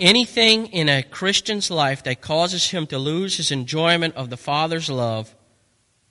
Anything 0.00 0.66
in 0.66 0.88
a 0.88 1.02
Christian's 1.02 1.70
life 1.70 2.02
that 2.04 2.20
causes 2.20 2.70
him 2.70 2.86
to 2.88 2.98
lose 2.98 3.36
his 3.36 3.50
enjoyment 3.50 4.14
of 4.16 4.30
the 4.30 4.36
Father's 4.36 4.90
love 4.90 5.34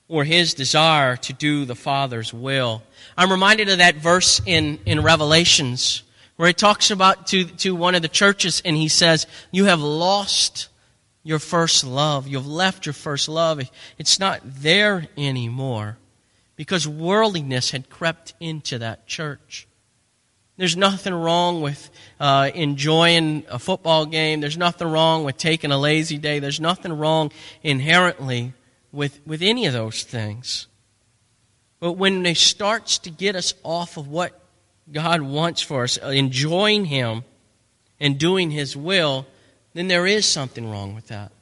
or 0.08 0.24
his 0.24 0.54
desire 0.54 1.16
to 1.16 1.32
do 1.32 1.64
the 1.64 1.74
Father's 1.74 2.32
will. 2.32 2.82
I'm 3.16 3.30
reminded 3.30 3.68
of 3.68 3.78
that 3.78 3.96
verse 3.96 4.40
in, 4.44 4.78
in 4.86 5.02
Revelations 5.02 6.02
where 6.36 6.48
he 6.48 6.54
talks 6.54 6.90
about 6.90 7.26
to, 7.28 7.44
to 7.44 7.74
one 7.74 7.94
of 7.94 8.02
the 8.02 8.08
churches 8.08 8.62
and 8.64 8.76
he 8.76 8.88
says, 8.88 9.26
You 9.50 9.66
have 9.66 9.80
lost 9.80 10.68
your 11.22 11.38
first 11.38 11.84
love. 11.84 12.26
You've 12.26 12.46
left 12.46 12.86
your 12.86 12.92
first 12.94 13.28
love. 13.28 13.60
It's 13.98 14.18
not 14.18 14.40
there 14.44 15.08
anymore 15.16 15.98
because 16.56 16.88
worldliness 16.88 17.70
had 17.72 17.90
crept 17.90 18.34
into 18.40 18.78
that 18.78 19.06
church. 19.06 19.66
There's 20.56 20.76
nothing 20.76 21.14
wrong 21.14 21.60
with 21.60 21.90
uh, 22.18 22.50
enjoying 22.54 23.44
a 23.48 23.58
football 23.58 24.06
game. 24.06 24.40
There's 24.40 24.56
nothing 24.56 24.88
wrong 24.88 25.22
with 25.22 25.36
taking 25.36 25.70
a 25.70 25.78
lazy 25.78 26.18
day. 26.18 26.40
There's 26.40 26.60
nothing 26.60 26.92
wrong 26.92 27.30
inherently 27.62 28.54
with, 28.92 29.20
with 29.26 29.42
any 29.42 29.66
of 29.66 29.72
those 29.72 30.02
things. 30.02 30.66
But 31.80 31.92
when 31.92 32.24
it 32.26 32.36
starts 32.36 32.98
to 32.98 33.10
get 33.10 33.36
us 33.36 33.54
off 33.62 33.96
of 33.96 34.08
what 34.08 34.40
God 34.90 35.22
wants 35.22 35.60
for 35.62 35.84
us, 35.84 35.98
uh, 36.02 36.08
enjoying 36.08 36.86
Him 36.86 37.24
and 38.00 38.18
doing 38.18 38.50
His 38.50 38.76
will, 38.76 39.26
then 39.74 39.88
there 39.88 40.06
is 40.06 40.26
something 40.26 40.68
wrong 40.68 40.94
with 40.94 41.08
that. 41.08 41.32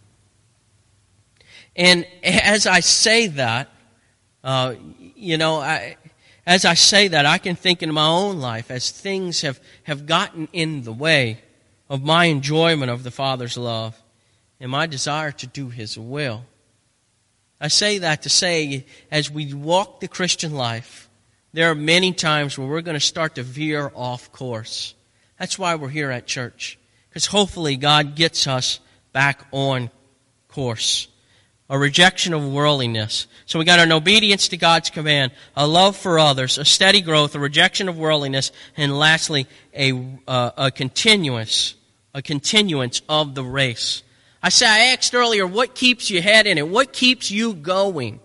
And 1.75 2.07
as 2.23 2.67
I 2.67 2.81
say 2.81 3.29
that, 3.29 3.71
uh, 4.43 4.75
you 5.15 5.37
know, 5.39 5.61
I, 5.61 5.97
as 6.47 6.65
I 6.65 6.75
say 6.75 7.09
that, 7.09 7.27
I 7.27 7.39
can 7.39 7.57
think 7.57 7.83
in 7.83 7.93
my 7.93 8.07
own 8.07 8.41
life 8.41 8.71
as 8.71 8.91
things 8.91 9.41
have, 9.43 9.61
have 9.85 10.07
gotten 10.07 10.49
in 10.53 10.83
the 10.83 10.93
way 10.93 11.41
of 11.89 12.03
my 12.03 12.27
enjoyment 12.27 12.91
of 12.91 13.03
the 13.03 13.11
Father's 13.11 13.57
love 13.57 14.01
and 14.61 14.71
my 14.71 14.87
desire 14.87 15.33
to 15.33 15.47
do 15.47 15.69
His 15.69 15.99
will. 15.99 16.45
I 17.61 17.69
say 17.69 17.99
that 17.99 18.23
to 18.23 18.29
say, 18.29 18.85
as 19.11 19.31
we 19.31 19.55
walk 19.55 20.01
the 20.01 20.09
Christian 20.09 20.55
life, 20.55 21.09
there 21.53 21.71
are 21.71 21.75
many 21.75 22.13
times 22.13 22.59
where 22.59 22.69
we're 22.69 22.83
going 22.83 22.99
to 22.99 23.01
start 23.01 23.37
to 23.37 23.43
veer 23.43 23.91
off 23.95 24.31
course. 24.31 24.95
That's 25.39 25.59
why 25.59 25.75
we're 25.75 25.89
here 25.89 26.11
at 26.11 26.27
church. 26.27 26.79
Because 27.09 27.27
hopefully 27.27 27.77
God 27.77 28.15
gets 28.15 28.47
us 28.47 28.81
back 29.13 29.47
on 29.53 29.91
course. 30.49 31.09
A 31.71 31.79
rejection 31.79 32.35
of 32.35 32.47
worldliness. 32.47 33.27
So 33.47 33.59
we 33.59 33.65
got 33.65 33.79
an 33.81 33.91
obedience 33.91 34.49
to 34.49 34.59
God's 34.59 34.91
command, 34.91 35.33
a 35.57 35.67
love 35.67 35.97
for 35.97 36.19
others, 36.19 36.59
a 36.59 36.65
steady 36.65 37.01
growth, 37.01 37.35
a 37.35 37.39
rejection 37.39 37.89
of 37.89 37.99
worldliness, 37.99 38.53
and 38.77 38.97
lastly, 38.97 39.47
a, 39.75 39.93
uh, 40.29 40.51
a 40.59 40.71
continuous, 40.71 41.75
a 42.15 42.21
continuance 42.21 43.01
of 43.09 43.35
the 43.35 43.43
race. 43.43 44.03
I 44.47 44.49
said, 44.49 44.69
I 44.69 44.79
asked 44.93 45.13
earlier, 45.13 45.45
what 45.45 45.75
keeps 45.75 46.09
your 46.09 46.23
head 46.23 46.47
in 46.47 46.57
it? 46.57 46.69
What 46.69 46.93
keeps 46.93 47.33
you 47.33 47.53
going? 47.53 48.21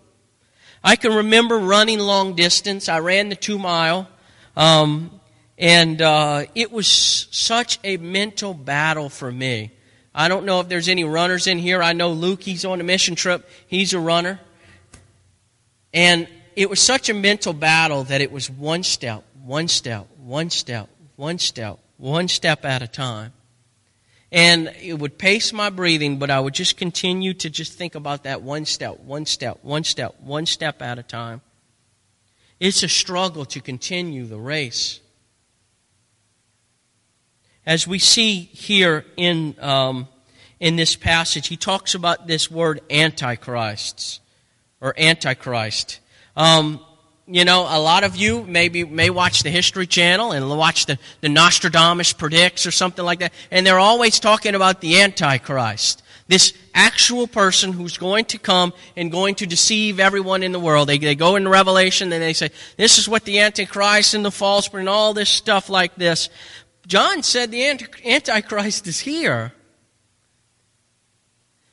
I 0.84 0.96
can 0.96 1.16
remember 1.16 1.58
running 1.58 1.98
long 1.98 2.36
distance. 2.36 2.90
I 2.90 3.00
ran 3.00 3.30
the 3.30 3.36
two 3.36 3.58
mile. 3.58 4.08
Um, 4.56 5.20
and 5.58 6.00
uh, 6.00 6.46
it 6.54 6.72
was 6.72 6.88
such 6.88 7.80
a 7.84 7.98
mental 7.98 8.54
battle 8.54 9.10
for 9.10 9.32
me. 9.32 9.72
I 10.14 10.28
don't 10.28 10.46
know 10.46 10.60
if 10.60 10.70
there's 10.70 10.90
any 10.90 11.06
runners 11.06 11.48
in 11.48 11.58
here. 11.58 11.82
I 11.82 11.94
know 11.94 12.12
Luke, 12.12 12.44
he's 12.44 12.66
on 12.66 12.80
a 12.80 12.84
mission 12.84 13.16
trip. 13.16 13.50
He's 13.66 13.94
a 13.94 14.00
runner. 14.00 14.40
And 15.92 16.28
it 16.56 16.70
was 16.70 16.80
such 16.80 17.10
a 17.10 17.16
mental 17.16 17.54
battle 17.54 18.04
that 18.04 18.22
it 18.22 18.32
was 18.32 18.48
one 18.48 18.84
step, 18.84 19.24
one 19.42 19.68
step, 19.68 20.06
one 20.20 20.52
step, 20.52 20.88
one 21.16 21.40
step, 21.40 21.80
one 21.98 22.28
step 22.28 22.64
at 22.64 22.84
a 22.84 22.88
time. 22.88 23.34
And 24.32 24.74
it 24.82 24.94
would 24.94 25.18
pace 25.18 25.52
my 25.52 25.70
breathing, 25.70 26.18
but 26.18 26.30
I 26.30 26.40
would 26.40 26.54
just 26.54 26.78
continue 26.78 27.34
to 27.36 27.50
just 27.50 27.74
think 27.74 27.96
about 27.96 28.24
that 28.24 28.42
one 28.42 28.66
step, 28.66 29.02
one 29.02 29.26
step, 29.26 29.60
one 29.62 29.84
step, 29.84 30.16
one 30.22 30.46
step 30.46 30.82
at 30.82 30.98
a 30.98 31.04
time. 31.04 31.42
It's 32.60 32.84
a 32.84 32.88
struggle 32.88 33.44
to 33.46 33.60
continue 33.60 34.26
the 34.26 34.40
race. 34.40 35.02
As 37.66 37.88
we 37.88 38.00
see 38.00 38.42
here 38.42 39.06
in, 39.18 39.56
um, 39.60 40.08
in 40.60 40.78
this 40.78 40.96
passage, 40.96 41.48
he 41.48 41.58
talks 41.58 41.94
about 41.94 42.28
this 42.28 42.50
word 42.50 42.80
antichrists 42.90 44.20
or 44.80 44.94
antichrist. 44.98 46.00
Um, 46.36 46.80
you 47.32 47.46
know, 47.46 47.62
a 47.62 47.80
lot 47.80 48.04
of 48.04 48.16
you 48.16 48.44
maybe 48.44 48.84
may 48.84 49.10
watch 49.10 49.44
the 49.44 49.50
History 49.50 49.88
Channel 49.88 50.34
and 50.34 50.50
watch 50.50 50.86
the, 50.86 51.00
the 51.22 51.30
Nostradamus 51.30 52.14
predicts 52.14 52.66
or 52.66 52.72
something 52.72 53.06
like 53.06 53.20
that, 53.20 53.34
and 53.50 53.66
they're 53.66 53.80
always 53.80 54.20
talking 54.20 54.54
about 54.54 54.82
the 54.82 55.02
Antichrist. 55.02 56.04
This 56.28 56.54
actual 56.74 57.28
person 57.28 57.74
who's 57.74 57.98
going 57.98 58.26
to 58.26 58.38
come 58.38 58.74
and 58.96 59.12
going 59.12 59.36
to 59.36 59.46
deceive 59.46 60.00
everyone 60.00 60.44
in 60.44 60.52
the 60.52 60.60
world. 60.60 60.88
They, 60.88 60.98
they 60.98 61.16
go 61.16 61.36
into 61.36 61.50
Revelation 61.50 62.12
and 62.14 62.22
they 62.22 62.34
say, 62.34 62.52
this 62.78 62.98
is 62.98 63.10
what 63.10 63.26
the 63.26 63.40
Antichrist 63.40 64.14
and 64.14 64.24
the 64.24 64.32
false 64.32 64.70
and 64.74 64.88
all 64.88 65.14
this 65.14 65.30
stuff 65.30 65.70
like 65.70 65.96
this. 65.96 66.30
John 66.88 67.24
said 67.24 67.52
the 67.52 67.66
Antichrist 68.06 68.88
is 68.88 69.00
here. 69.00 69.52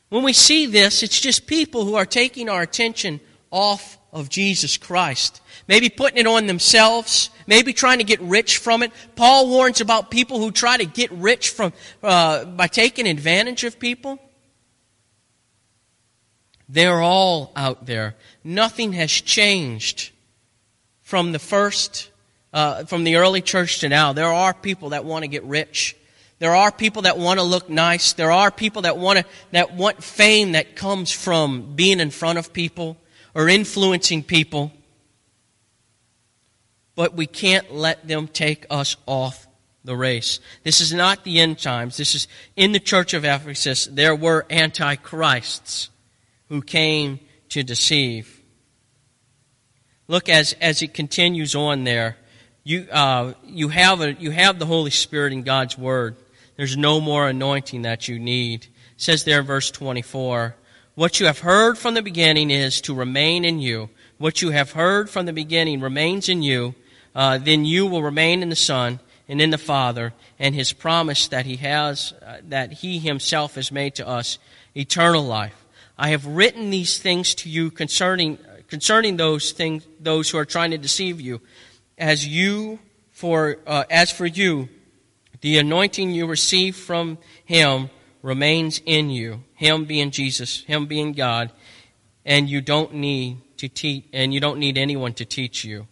When 0.09 0.25
we 0.25 0.33
see 0.33 0.67
this, 0.67 1.03
it's 1.03 1.21
just 1.21 1.47
people 1.47 1.85
who 1.85 1.95
are 1.95 2.07
taking 2.07 2.49
our 2.49 2.63
attention 2.63 3.21
off 3.51 3.99
of 4.13 4.29
Jesus 4.29 4.77
Christ. 4.77 5.41
Maybe 5.69 5.91
putting 5.91 6.19
it 6.19 6.27
on 6.27 6.47
themselves, 6.47 7.29
maybe 7.47 7.75
trying 7.75 7.99
to 7.99 8.05
get 8.05 8.21
rich 8.23 8.57
from 8.57 8.83
it. 8.83 8.91
Paul 9.17 9.49
warns 9.49 9.83
about 9.83 10.11
people 10.11 10.39
who 10.39 10.51
try 10.51 10.79
to 10.79 10.87
get 10.87 11.13
rich 11.13 11.51
from, 11.51 11.75
uh, 12.03 12.47
by 12.47 12.67
taking 12.67 13.07
advantage 13.07 13.65
of 13.65 13.79
people. 13.79 14.19
They're 16.69 17.03
all 17.03 17.53
out 17.55 17.87
there. 17.87 18.17
Nothing 18.43 18.95
has 18.95 19.11
changed 19.11 20.11
from 21.03 21.33
the 21.33 21.39
first, 21.39 22.11
uh, 22.53 22.85
from 22.85 23.05
the 23.05 23.17
early 23.17 23.43
church 23.43 23.81
to 23.81 23.89
now. 23.89 24.15
There 24.15 24.33
are 24.33 24.55
people 24.55 24.91
that 24.91 25.05
want 25.05 25.23
to 25.23 25.29
get 25.29 25.45
rich. 25.45 25.97
There 26.39 26.55
are 26.55 26.71
people 26.71 27.03
that 27.03 27.19
want 27.19 27.41
to 27.41 27.45
look 27.45 27.69
nice. 27.69 28.13
There 28.13 28.31
are 28.31 28.51
people 28.51 28.83
that 28.83 28.97
want 28.97 29.19
to, 29.19 29.25
that 29.51 29.75
want 29.75 30.03
fame 30.03 30.53
that 30.53 30.77
comes 30.77 31.11
from 31.11 31.75
being 31.75 32.01
in 32.01 32.11
front 32.11 32.39
of 32.39 32.53
people 32.53 32.97
or 33.35 33.49
influencing 33.49 34.23
people, 34.23 34.73
but 36.99 37.15
we 37.15 37.29
can't 37.29 37.73
let 37.73 38.09
them 38.09 38.27
take 38.27 38.67
us 38.71 38.97
off 39.07 39.47
the 39.85 39.97
race. 39.97 40.41
This 40.65 40.81
is 40.81 40.93
not 40.93 41.23
the 41.23 41.39
end 41.39 41.61
times. 41.61 41.97
This 41.97 42.17
is 42.17 42.27
in 42.57 42.73
the 42.73 42.81
church 42.81 43.15
of 43.15 43.25
Ephesus. 43.25 43.87
There 43.87 44.17
were 44.17 44.45
antichrists 44.51 45.91
who 46.49 46.61
came 46.61 47.21
to 47.51 47.63
deceive. 47.63 48.43
Look 50.09 50.29
as, 50.29 50.55
as 50.61 50.83
it 50.83 50.93
continues 50.93 51.55
on 51.55 51.85
there. 51.85 52.17
You, 52.65 52.89
uh, 52.91 53.35
you, 53.47 53.69
have 53.69 54.01
a, 54.01 54.15
you 54.15 54.33
have 54.33 54.59
the 54.59 54.67
Holy 54.67 54.91
Spirit 54.91 55.33
in 55.33 55.45
God's 55.45 55.79
Word. 55.79 56.17
There's 56.57 56.77
no 56.77 57.01
more 57.01 57.29
anointing 57.29 57.83
that 57.83 58.09
you 58.09 58.19
need. 58.19 58.65
It 58.65 58.71
says 58.97 59.23
there 59.23 59.39
in 59.39 59.47
verse 59.47 59.71
24, 59.71 60.57
what 60.97 61.21
you 61.21 61.27
have 61.27 61.39
heard 61.39 61.79
from 61.79 61.95
the 61.95 62.03
beginning 62.03 62.51
is 62.51 62.81
to 62.81 62.93
remain 62.93 63.45
in 63.45 63.61
you. 63.61 63.89
What 64.17 64.43
you 64.43 64.51
have 64.51 64.73
heard 64.73 65.09
from 65.09 65.27
the 65.27 65.33
beginning 65.33 65.81
remains 65.81 66.29
in 66.29 66.43
you. 66.43 66.75
Uh, 67.15 67.39
then 67.39 67.65
you 67.65 67.87
will 67.87 68.03
remain 68.03 68.43
in 68.43 68.49
the 68.49 68.57
Son 68.57 69.01
and 69.29 69.41
in 69.41 69.51
the 69.51 69.59
Father, 69.59 70.15
and 70.39 70.55
His 70.55 70.73
promise 70.73 71.29
that 71.29 71.47
He 71.47 71.57
has, 71.57 72.15
uh, 72.25 72.39
that 72.49 72.73
He 72.73 72.99
Himself 72.99 73.57
has 73.57 73.71
made 73.71 73.95
to 73.97 74.09
us, 74.09 74.39
eternal 74.75 75.23
life. 75.23 75.65
I 75.99 76.09
have 76.11 76.27
written 76.27 76.71
these 76.71 76.99
things 76.99 77.35
to 77.37 77.51
you 77.51 77.71
concerning 77.71 78.39
concerning 78.69 79.17
those 79.17 79.53
things, 79.53 79.87
those 79.99 80.31
who 80.31 80.39
are 80.39 80.45
trying 80.45 80.71
to 80.71 80.79
deceive 80.79 81.21
you, 81.21 81.41
as 81.97 82.27
you 82.27 82.79
for 83.11 83.59
uh, 83.67 83.85
as 83.91 84.11
for 84.11 84.27
you, 84.27 84.69
the 85.41 85.59
anointing 85.59 86.11
you 86.11 86.27
receive 86.27 86.77
from 86.77 87.19
Him 87.45 87.91
remains 88.23 88.81
in 88.87 89.11
you, 89.11 89.43
Him 89.55 89.85
being 89.85 90.11
Jesus, 90.11 90.63
Him 90.63 90.87
being 90.87 91.13
God, 91.13 91.51
and 92.25 92.49
you 92.49 92.61
don't 92.61 92.95
need 92.95 93.39
to 93.57 93.69
teach, 93.69 94.05
and 94.13 94.33
you 94.33 94.41
don't 94.41 94.59
need 94.59 94.79
anyone 94.79 95.15
to 95.15 95.25
teach 95.25 95.65
you. 95.65 95.87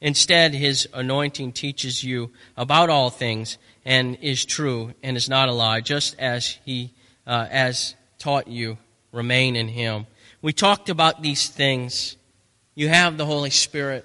Instead, 0.00 0.54
His 0.54 0.88
anointing 0.92 1.52
teaches 1.52 2.04
you 2.04 2.30
about 2.56 2.90
all 2.90 3.10
things 3.10 3.58
and 3.84 4.18
is 4.20 4.44
true 4.44 4.92
and 5.02 5.16
is 5.16 5.28
not 5.28 5.48
a 5.48 5.52
lie, 5.52 5.80
just 5.80 6.18
as 6.18 6.58
He 6.64 6.92
uh, 7.26 7.46
as 7.50 7.94
taught 8.18 8.48
you. 8.48 8.78
Remain 9.12 9.56
in 9.56 9.68
Him. 9.68 10.06
We 10.42 10.52
talked 10.52 10.90
about 10.90 11.22
these 11.22 11.48
things. 11.48 12.16
You 12.74 12.88
have 12.88 13.16
the 13.16 13.26
Holy 13.26 13.50
Spirit. 13.50 14.04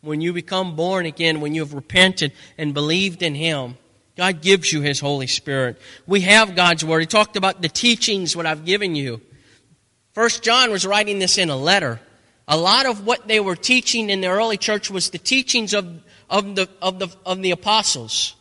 When 0.00 0.20
you 0.20 0.32
become 0.32 0.74
born 0.76 1.06
again, 1.06 1.40
when 1.40 1.54
you 1.54 1.62
have 1.62 1.74
repented 1.74 2.32
and 2.56 2.74
believed 2.74 3.22
in 3.22 3.34
Him, 3.34 3.76
God 4.16 4.42
gives 4.42 4.72
you 4.72 4.80
His 4.80 4.98
Holy 4.98 5.28
Spirit. 5.28 5.80
We 6.06 6.22
have 6.22 6.56
God's 6.56 6.84
Word. 6.84 7.00
He 7.00 7.06
talked 7.06 7.36
about 7.36 7.62
the 7.62 7.68
teachings, 7.68 8.34
what 8.34 8.46
I've 8.46 8.64
given 8.64 8.96
you. 8.96 9.20
First 10.12 10.42
John 10.42 10.72
was 10.72 10.84
writing 10.84 11.20
this 11.20 11.38
in 11.38 11.50
a 11.50 11.56
letter. 11.56 12.00
A 12.48 12.56
lot 12.56 12.86
of 12.86 13.04
what 13.04 13.28
they 13.28 13.40
were 13.40 13.56
teaching 13.56 14.08
in 14.08 14.22
the 14.22 14.28
early 14.28 14.56
church 14.56 14.90
was 14.90 15.10
the 15.10 15.18
teachings 15.18 15.74
of, 15.74 15.86
of, 16.30 16.56
the, 16.56 16.66
of, 16.80 16.98
the, 16.98 17.08
of 17.26 17.42
the 17.42 17.50
apostles. 17.50 18.34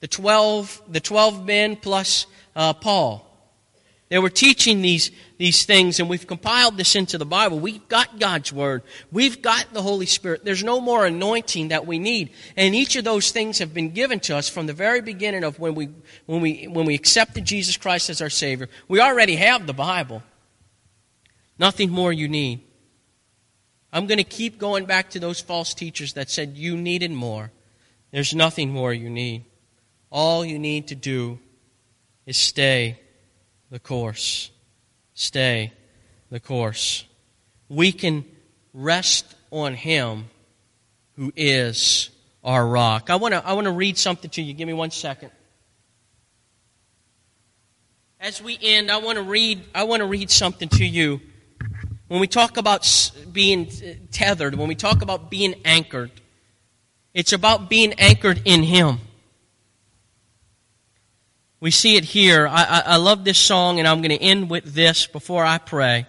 The 0.00 0.08
12, 0.08 0.82
the 0.88 1.00
12 1.00 1.44
men 1.44 1.76
plus 1.76 2.26
uh, 2.56 2.72
Paul. 2.72 3.26
They 4.08 4.18
were 4.18 4.30
teaching 4.30 4.80
these, 4.80 5.12
these 5.36 5.66
things, 5.66 6.00
and 6.00 6.08
we've 6.08 6.26
compiled 6.26 6.78
this 6.78 6.96
into 6.96 7.18
the 7.18 7.26
Bible. 7.26 7.60
We've 7.60 7.86
got 7.86 8.18
God's 8.18 8.50
Word. 8.50 8.82
We've 9.12 9.40
got 9.40 9.72
the 9.72 9.82
Holy 9.82 10.06
Spirit. 10.06 10.42
There's 10.42 10.64
no 10.64 10.80
more 10.80 11.04
anointing 11.04 11.68
that 11.68 11.86
we 11.86 11.98
need. 11.98 12.30
And 12.56 12.74
each 12.74 12.96
of 12.96 13.04
those 13.04 13.30
things 13.30 13.58
have 13.58 13.74
been 13.74 13.90
given 13.90 14.20
to 14.20 14.36
us 14.36 14.48
from 14.48 14.66
the 14.66 14.72
very 14.72 15.02
beginning 15.02 15.44
of 15.44 15.60
when 15.60 15.74
we, 15.74 15.90
when 16.24 16.40
we, 16.40 16.66
when 16.66 16.86
we 16.86 16.94
accepted 16.94 17.44
Jesus 17.44 17.76
Christ 17.76 18.08
as 18.08 18.22
our 18.22 18.30
Savior. 18.30 18.70
We 18.88 19.00
already 19.00 19.36
have 19.36 19.66
the 19.66 19.74
Bible. 19.74 20.22
Nothing 21.58 21.90
more 21.90 22.12
you 22.12 22.26
need. 22.26 22.62
I'm 23.92 24.06
going 24.06 24.18
to 24.18 24.24
keep 24.24 24.58
going 24.58 24.84
back 24.84 25.10
to 25.10 25.20
those 25.20 25.40
false 25.40 25.74
teachers 25.74 26.12
that 26.14 26.30
said 26.30 26.56
you 26.56 26.76
needed 26.76 27.10
more. 27.10 27.50
There's 28.12 28.34
nothing 28.34 28.70
more 28.70 28.92
you 28.92 29.10
need. 29.10 29.44
All 30.10 30.44
you 30.44 30.58
need 30.58 30.88
to 30.88 30.94
do 30.94 31.38
is 32.26 32.36
stay 32.36 32.98
the 33.70 33.78
course. 33.78 34.50
Stay 35.14 35.72
the 36.30 36.40
course. 36.40 37.04
We 37.68 37.92
can 37.92 38.24
rest 38.72 39.34
on 39.50 39.74
Him 39.74 40.26
who 41.16 41.32
is 41.36 42.10
our 42.42 42.66
rock. 42.66 43.10
I 43.10 43.16
want 43.16 43.34
to 43.34 43.46
I 43.46 43.52
want 43.52 43.66
to 43.66 43.72
read 43.72 43.98
something 43.98 44.30
to 44.30 44.42
you. 44.42 44.54
Give 44.54 44.66
me 44.66 44.72
one 44.72 44.90
second. 44.90 45.30
As 48.18 48.42
we 48.42 48.58
end, 48.60 48.90
I 48.90 48.98
want 48.98 49.16
to 49.16 49.22
read 49.22 49.62
I 49.74 49.84
want 49.84 50.00
to 50.00 50.06
read 50.06 50.30
something 50.30 50.68
to 50.70 50.84
you. 50.84 51.20
When 52.10 52.18
we 52.18 52.26
talk 52.26 52.56
about 52.56 53.12
being 53.30 53.68
uh, 53.68 53.92
tethered, 54.10 54.56
when 54.56 54.66
we 54.66 54.74
talk 54.74 55.00
about 55.00 55.30
being 55.30 55.54
anchored, 55.64 56.10
it's 57.14 57.32
about 57.32 57.70
being 57.70 57.92
anchored 58.00 58.42
in 58.44 58.64
Him. 58.64 58.98
We 61.60 61.70
see 61.70 61.94
it 61.94 62.02
here. 62.02 62.48
I, 62.48 62.64
I, 62.64 62.82
I 62.84 62.96
love 62.96 63.22
this 63.22 63.38
song, 63.38 63.78
and 63.78 63.86
I'm 63.86 64.02
going 64.02 64.10
to 64.10 64.20
end 64.20 64.50
with 64.50 64.74
this 64.74 65.06
before 65.06 65.44
I 65.44 65.58
pray. 65.58 66.04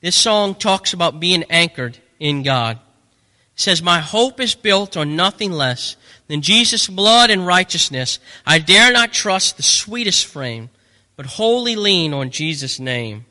This 0.00 0.14
song 0.14 0.54
talks 0.54 0.92
about 0.92 1.18
being 1.18 1.42
anchored 1.50 1.98
in 2.20 2.44
God. 2.44 2.76
It 2.76 3.60
says, 3.60 3.82
My 3.82 3.98
hope 3.98 4.38
is 4.38 4.54
built 4.54 4.96
on 4.96 5.16
nothing 5.16 5.50
less 5.50 5.96
than 6.28 6.42
Jesus' 6.42 6.86
blood 6.86 7.30
and 7.30 7.44
righteousness. 7.44 8.20
I 8.46 8.60
dare 8.60 8.92
not 8.92 9.12
trust 9.12 9.56
the 9.56 9.64
sweetest 9.64 10.26
frame, 10.26 10.70
but 11.16 11.26
wholly 11.26 11.74
lean 11.74 12.14
on 12.14 12.30
Jesus' 12.30 12.78
name. 12.78 13.24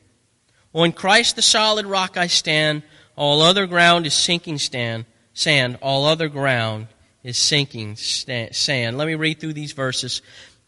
On 0.73 0.91
Christ 0.91 1.35
the 1.35 1.41
solid 1.41 1.85
rock 1.85 2.17
I 2.17 2.27
stand, 2.27 2.83
all 3.15 3.41
other 3.41 3.67
ground 3.67 4.05
is 4.05 4.13
sinking 4.13 4.57
stand, 4.57 5.05
sand, 5.33 5.77
all 5.81 6.05
other 6.05 6.29
ground 6.29 6.87
is 7.23 7.37
sinking 7.37 7.95
sand. 7.95 8.97
Let 8.97 9.07
me 9.07 9.15
read 9.15 9.39
through 9.39 9.53
these 9.53 9.71
verses. 9.71 10.21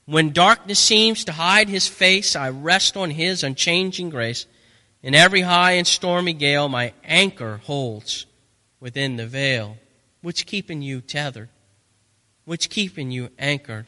When 0.06 0.32
darkness 0.32 0.80
seems 0.80 1.26
to 1.26 1.32
hide 1.32 1.68
his 1.68 1.88
face, 1.88 2.36
I 2.36 2.50
rest 2.50 2.96
on 2.96 3.10
his 3.10 3.44
unchanging 3.44 4.12
grace. 4.12 4.46
In 5.02 5.16
every 5.16 5.42
high 5.42 5.74
and 5.74 5.88
stormy 5.88 6.34
gale, 6.34 6.70
my 6.70 6.94
anchor 7.04 7.58
holds 7.64 8.28
within 8.80 9.18
the 9.18 9.26
veil. 9.28 9.78
Which 10.22 10.46
keeping 10.46 10.82
you 10.82 11.02
tethered? 11.02 11.50
Which 12.46 12.70
keeping 12.70 13.10
you 13.10 13.30
anchored? 13.40 13.88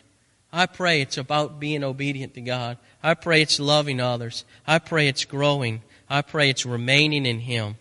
I 0.51 0.65
pray 0.65 1.01
it's 1.01 1.17
about 1.17 1.59
being 1.59 1.83
obedient 1.83 2.33
to 2.35 2.41
God. 2.41 2.77
I 3.03 3.13
pray 3.13 3.41
it's 3.41 3.59
loving 3.59 3.99
others. 3.99 4.45
I 4.65 4.79
pray 4.79 5.07
it's 5.07 5.25
growing. 5.25 5.83
I 6.09 6.21
pray 6.21 6.49
it's 6.49 6.65
remaining 6.65 7.25
in 7.25 7.39
Him. 7.39 7.75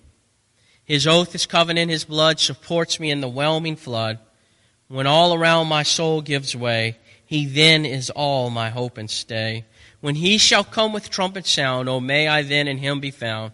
His 0.85 1.07
oath, 1.07 1.33
His 1.33 1.47
covenant, 1.47 1.91
His 1.91 2.05
blood 2.05 2.41
supports 2.41 3.01
me 3.01 3.11
in 3.11 3.21
the 3.21 3.29
whelming 3.29 3.77
flood. 3.77 4.19
When 4.89 5.07
all 5.07 5.35
around 5.35 5.67
my 5.67 5.83
soul 5.83 6.23
gives 6.23 6.55
way, 6.55 6.97
he 7.27 7.45
then 7.45 7.85
is 7.85 8.09
all 8.11 8.51
my 8.51 8.71
hope 8.71 8.97
and 8.97 9.11
stay. 9.11 9.65
When 10.01 10.15
he 10.15 10.39
shall 10.39 10.63
come 10.63 10.93
with 10.93 11.11
trumpet 11.11 11.45
sound, 11.45 11.89
oh, 11.89 11.99
may 11.99 12.29
I 12.29 12.43
then 12.43 12.69
in 12.69 12.79
him 12.79 13.01
be 13.01 13.11
found, 13.11 13.53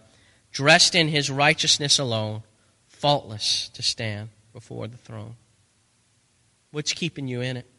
dressed 0.51 0.93
in 0.93 1.07
his 1.07 1.31
righteousness 1.31 1.97
alone, 1.97 2.43
faultless 2.87 3.69
to 3.69 3.81
stand 3.81 4.29
before 4.53 4.87
the 4.87 4.97
throne. 4.97 5.35
What's 6.69 6.93
keeping 6.93 7.27
you 7.27 7.41
in 7.41 7.57
it? 7.57 7.69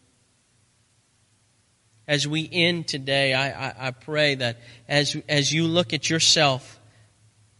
As 2.08 2.26
we 2.26 2.48
end 2.50 2.88
today, 2.88 3.32
I, 3.32 3.68
I, 3.68 3.74
I 3.78 3.90
pray 3.92 4.34
that 4.34 4.58
as, 4.88 5.16
as 5.28 5.52
you 5.52 5.68
look 5.68 5.94
at 5.94 6.10
yourself, 6.10 6.80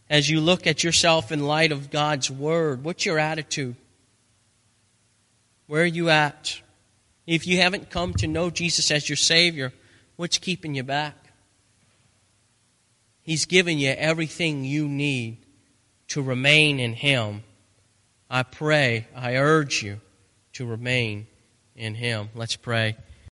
as 0.09 0.29
you 0.29 0.39
look 0.39 0.67
at 0.67 0.83
yourself 0.83 1.31
in 1.31 1.45
light 1.45 1.71
of 1.71 1.89
God's 1.89 2.29
Word, 2.29 2.83
what's 2.83 3.05
your 3.05 3.19
attitude? 3.19 3.75
Where 5.67 5.83
are 5.83 5.85
you 5.85 6.09
at? 6.09 6.61
If 7.25 7.47
you 7.47 7.57
haven't 7.57 7.89
come 7.89 8.13
to 8.15 8.27
know 8.27 8.49
Jesus 8.49 8.91
as 8.91 9.09
your 9.09 9.15
Savior, 9.15 9.73
what's 10.15 10.37
keeping 10.37 10.75
you 10.75 10.83
back? 10.83 11.15
He's 13.23 13.45
given 13.45 13.79
you 13.79 13.89
everything 13.89 14.63
you 14.63 14.87
need 14.87 15.37
to 16.09 16.21
remain 16.21 16.79
in 16.79 16.93
Him. 16.93 17.43
I 18.29 18.43
pray, 18.43 19.07
I 19.15 19.37
urge 19.37 19.81
you 19.81 19.99
to 20.53 20.65
remain 20.67 21.25
in 21.75 21.95
Him. 21.95 22.29
Let's 22.35 22.55
pray. 22.55 22.95